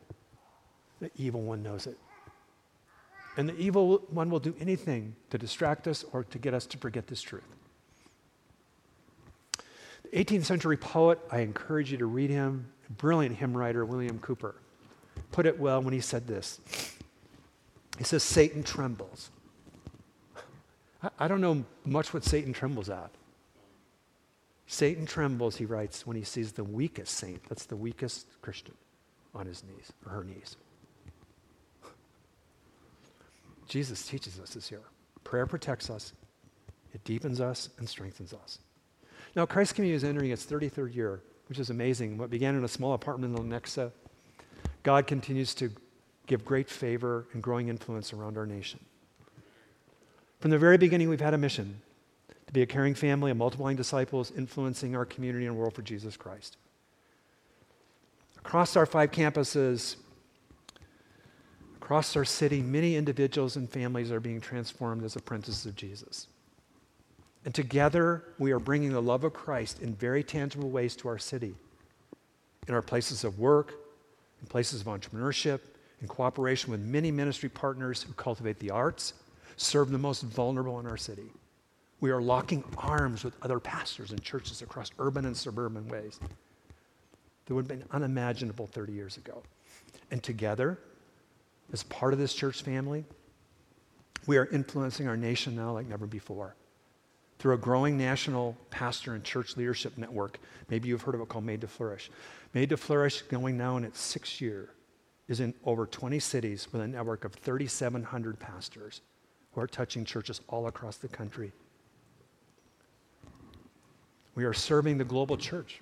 The 1.01 1.11
evil 1.17 1.43
one 1.43 1.63
knows 1.63 1.87
it. 1.87 1.99
And 3.37 3.49
the 3.49 3.57
evil 3.57 4.03
one 4.09 4.31
will 4.31 4.41
do 4.41 4.55
anything 4.61 5.15
to 5.31 5.39
distract 5.39 5.87
us 5.87 6.05
or 6.13 6.25
to 6.25 6.39
get 6.39 6.55
us 6.55 6.65
to 6.67 6.79
forget 6.79 7.07
this 7.07 7.21
truth. 7.21 7.45
The 10.05 10.25
18th 10.25 10.45
century 10.45 10.77
poet, 10.77 11.19
I 11.31 11.41
encourage 11.41 11.93
you 11.93 11.99
to 11.99 12.07
read 12.07 12.31
him, 12.31 12.67
brilliant 12.97 13.37
hymn 13.37 13.57
writer 13.57 13.85
William 13.85 14.19
Cowper, 14.19 14.55
put 15.33 15.47
it 15.47 15.59
well 15.59 15.83
when 15.83 15.93
he 15.93 16.01
said 16.01 16.27
this. 16.27 16.61
He 17.99 18.05
says, 18.05 18.23
Satan 18.23 18.63
trembles. 18.63 19.31
I 21.19 21.29
don't 21.29 21.41
know 21.41 21.65
much 21.85 22.15
what 22.15 22.25
Satan 22.25 22.53
trembles 22.53 22.89
at. 22.89 23.11
Satan 24.67 25.07
trembles, 25.07 25.57
he 25.57 25.65
writes, 25.65 26.07
when 26.07 26.17
he 26.17 26.25
sees 26.25 26.53
the 26.53 26.65
weakest 26.65 27.15
saint, 27.15 27.43
that's 27.49 27.67
the 27.67 27.77
weakest 27.77 28.27
Christian, 28.43 28.75
on 29.35 29.47
his 29.47 29.63
knees 29.63 29.93
or 30.05 30.13
her 30.13 30.25
knees. 30.25 30.57
Jesus 33.67 34.07
teaches 34.07 34.39
us 34.41 34.51
this 34.51 34.69
here. 34.69 34.83
Prayer 35.25 35.47
protects 35.47 35.91
us, 35.91 36.13
it 36.95 37.03
deepens 37.05 37.41
us, 37.41 37.69
and 37.79 37.89
strengthens 37.89 38.33
us. 38.33 38.59
Now, 39.35 39.45
Christ 39.45 39.75
Community 39.75 39.97
is 39.97 40.05
entering 40.05 40.31
its 40.31 40.47
33rd 40.47 40.95
year, 40.95 41.21
which 41.49 41.59
is 41.59 41.71
amazing. 41.71 42.17
What 42.17 42.31
began 42.31 42.55
in 42.55 42.65
a 42.65 42.69
small 42.69 42.95
apartment 42.95 43.37
in 43.37 43.45
Lenexa, 43.45 43.91
God 44.83 45.07
continues 45.07 45.55
to 45.57 45.71
give 46.27 46.45
great 46.45 46.71
favor 46.71 47.27
and 47.33 47.43
growing 47.43 47.69
influence 47.69 48.13
around 48.13 48.39
our 48.39 48.47
nation. 48.47 48.81
From 50.41 50.51
the 50.51 50.59
very 50.59 50.79
beginning, 50.79 51.09
we've 51.09 51.21
had 51.21 51.35
a 51.35 51.39
mission 51.39 51.81
to 52.47 52.53
be 52.53 52.63
a 52.63 52.67
caring 52.67 52.95
family 52.95 53.31
of 53.31 53.37
multiplying 53.37 53.77
disciples, 53.77 54.33
influencing 54.37 54.95
our 54.95 55.05
community 55.05 55.47
and 55.47 55.57
world 55.57 55.75
for 55.75 55.83
Jesus 55.83 56.17
Christ. 56.17 56.57
Across 58.39 58.77
our 58.77 58.87
five 58.87 59.11
campuses, 59.11 59.97
Across 61.87 62.17
our 62.17 62.25
city, 62.25 62.63
many 62.63 62.97
individuals 62.97 63.55
and 63.55 63.71
families 63.71 64.11
are 64.11 64.19
being 64.19 64.41
transformed 64.41 65.05
as 65.05 65.15
apprentices 65.15 65.67
of 65.67 65.77
Jesus. 65.77 66.27
And 67.45 67.55
together, 67.55 68.25
we 68.41 68.51
are 68.51 68.59
bringing 68.59 68.93
the 68.93 69.01
love 69.01 69.23
of 69.23 69.33
Christ 69.33 69.81
in 69.81 69.95
very 69.95 70.25
tangible 70.25 70.69
ways 70.69 70.97
to 70.97 71.07
our 71.07 71.17
city, 71.17 71.55
in 72.67 72.75
our 72.75 72.83
places 72.83 73.23
of 73.23 73.39
work, 73.39 73.75
in 74.41 74.49
places 74.49 74.81
of 74.81 74.89
entrepreneurship, 74.89 75.61
in 76.03 76.09
cooperation 76.09 76.73
with 76.73 76.81
many 76.81 77.13
ministry 77.13 77.49
partners 77.49 78.03
who 78.03 78.13
cultivate 78.15 78.59
the 78.59 78.73
arts, 78.73 79.13
serve 79.57 79.93
the 79.93 79.97
most 79.97 80.23
vulnerable 80.23 80.81
in 80.81 80.89
our 80.89 80.97
city. 80.97 81.31
We 82.01 82.11
are 82.11 82.21
locking 82.21 82.65
arms 82.79 83.23
with 83.23 83.35
other 83.43 83.61
pastors 83.61 84.11
and 84.11 84.21
churches 84.21 84.61
across 84.61 84.91
urban 84.99 85.25
and 85.25 85.37
suburban 85.37 85.87
ways 85.87 86.19
that 87.47 87.55
would 87.55 87.71
have 87.71 87.79
been 87.79 87.89
unimaginable 87.93 88.67
30 88.67 88.93
years 88.93 89.19
ago. 89.19 89.41
And 90.11 90.21
together, 90.21 90.81
as 91.73 91.83
part 91.85 92.13
of 92.13 92.19
this 92.19 92.35
church 92.35 92.63
family, 92.63 93.05
we 94.27 94.37
are 94.37 94.47
influencing 94.47 95.09
our 95.09 95.17
nation 95.17 95.57
now 95.57 95.73
like 95.73 95.87
never 95.87 96.07
before 96.07 96.55
through 97.39 97.55
a 97.55 97.59
growing 97.59 97.99
national 97.99 98.57
pastor 98.71 99.15
and 99.15 99.23
church 99.23 99.57
leadership 99.57 99.99
network. 99.99 100.39
Maybe 100.71 100.89
you've 100.89 101.03
heard 101.03 101.15
of 101.15 101.21
it 101.21 101.29
called 101.29 101.45
Made 101.45 101.61
to 101.61 101.69
Flourish. 101.69 102.11
Made 102.55 102.71
to 102.71 102.77
Flourish, 102.77 103.23
going 103.23 103.57
now 103.59 103.77
in 103.77 103.85
its 103.85 104.01
sixth 104.01 104.41
year, 104.41 104.71
is 105.29 105.41
in 105.41 105.53
over 105.65 105.87
20 105.87 106.19
cities 106.19 106.69
with 106.73 106.81
a 106.83 106.89
network 106.89 107.25
of 107.25 107.35
3,700 107.35 108.39
pastors 108.39 109.03
who 109.53 109.61
are 109.61 109.67
touching 109.67 110.05
churches 110.05 110.41
all 110.49 110.67
across 110.67 110.97
the 110.97 111.09
country. 111.09 111.53
We 114.35 114.45
are 114.45 114.55
serving 114.55 114.99
the 114.99 115.05
global 115.05 115.37
church 115.37 115.81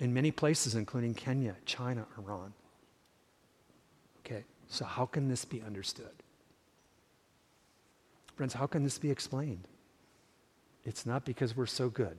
in 0.00 0.12
many 0.12 0.30
places, 0.30 0.74
including 0.74 1.14
Kenya, 1.14 1.56
China, 1.66 2.06
Iran. 2.18 2.52
So 4.68 4.84
how 4.84 5.06
can 5.06 5.28
this 5.28 5.44
be 5.44 5.62
understood? 5.62 6.22
Friends, 8.36 8.54
how 8.54 8.66
can 8.66 8.84
this 8.84 8.98
be 8.98 9.10
explained? 9.10 9.66
It's 10.84 11.04
not 11.04 11.24
because 11.24 11.56
we're 11.56 11.66
so 11.66 11.88
good 11.88 12.18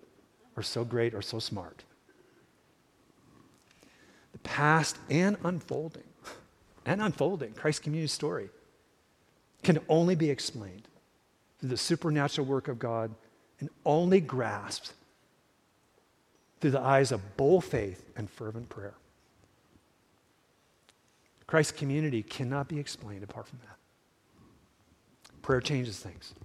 or 0.58 0.64
so 0.64 0.84
great 0.84 1.14
or 1.14 1.22
so 1.22 1.40
smart. 1.40 1.84
The 4.34 4.40
past 4.40 4.98
and 5.10 5.38
unfolding, 5.44 6.04
and 6.86 7.02
unfolding, 7.02 7.54
Christ's 7.54 7.80
community 7.80 8.08
story, 8.08 8.50
can 9.64 9.80
only 9.88 10.16
be 10.16 10.30
explained 10.30 10.88
through 11.60 11.70
the 11.70 11.78
supernatural 11.78 12.46
work 12.48 12.68
of 12.68 12.80
God 12.80 13.12
and 13.60 13.70
only 13.86 14.22
grasped 14.22 14.94
through 16.60 16.72
the 16.72 16.82
eyes 16.82 17.12
of 17.12 17.38
bold 17.38 17.64
faith 17.64 18.04
and 18.16 18.30
fervent 18.30 18.70
prayer. 18.70 18.96
Christ's 21.50 21.80
community 21.80 22.22
cannot 22.22 22.68
be 22.68 22.80
explained 22.80 23.24
apart 23.24 23.48
from 23.48 23.58
that. 23.64 23.76
Prayer 25.42 25.60
changes 25.60 25.98
things, 25.98 26.36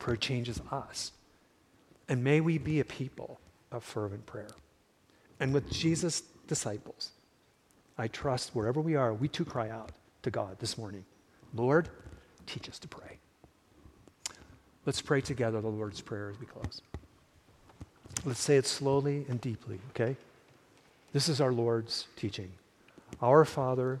prayer 0.00 0.16
changes 0.16 0.60
us. 0.72 1.12
And 2.08 2.24
may 2.24 2.40
we 2.40 2.58
be 2.58 2.80
a 2.80 2.84
people 2.84 3.38
of 3.70 3.84
fervent 3.84 4.26
prayer. 4.26 4.50
And 5.38 5.54
with 5.54 5.70
Jesus' 5.70 6.24
disciples, 6.48 7.12
I 7.96 8.08
trust 8.08 8.50
wherever 8.52 8.80
we 8.80 8.96
are, 8.96 9.14
we 9.14 9.28
too 9.28 9.44
cry 9.44 9.70
out 9.70 9.92
to 10.22 10.32
God 10.32 10.58
this 10.58 10.76
morning 10.76 11.04
Lord, 11.54 11.88
teach 12.46 12.68
us 12.68 12.80
to 12.80 12.88
pray. 12.88 13.18
Let's 14.84 15.00
pray 15.00 15.20
together 15.20 15.60
the 15.60 15.68
Lord's 15.68 16.00
Prayer 16.00 16.28
as 16.28 16.40
we 16.40 16.46
close. 16.46 16.82
Let's 18.24 18.40
say 18.40 18.56
it 18.56 18.66
slowly 18.66 19.26
and 19.28 19.40
deeply, 19.40 19.78
okay? 19.90 20.16
This 21.12 21.28
is 21.28 21.40
our 21.40 21.52
Lord's 21.52 22.08
teaching. 22.16 22.50
Our 23.22 23.44
Father, 23.44 24.00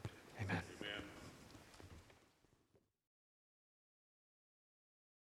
Amen. 0.41 0.70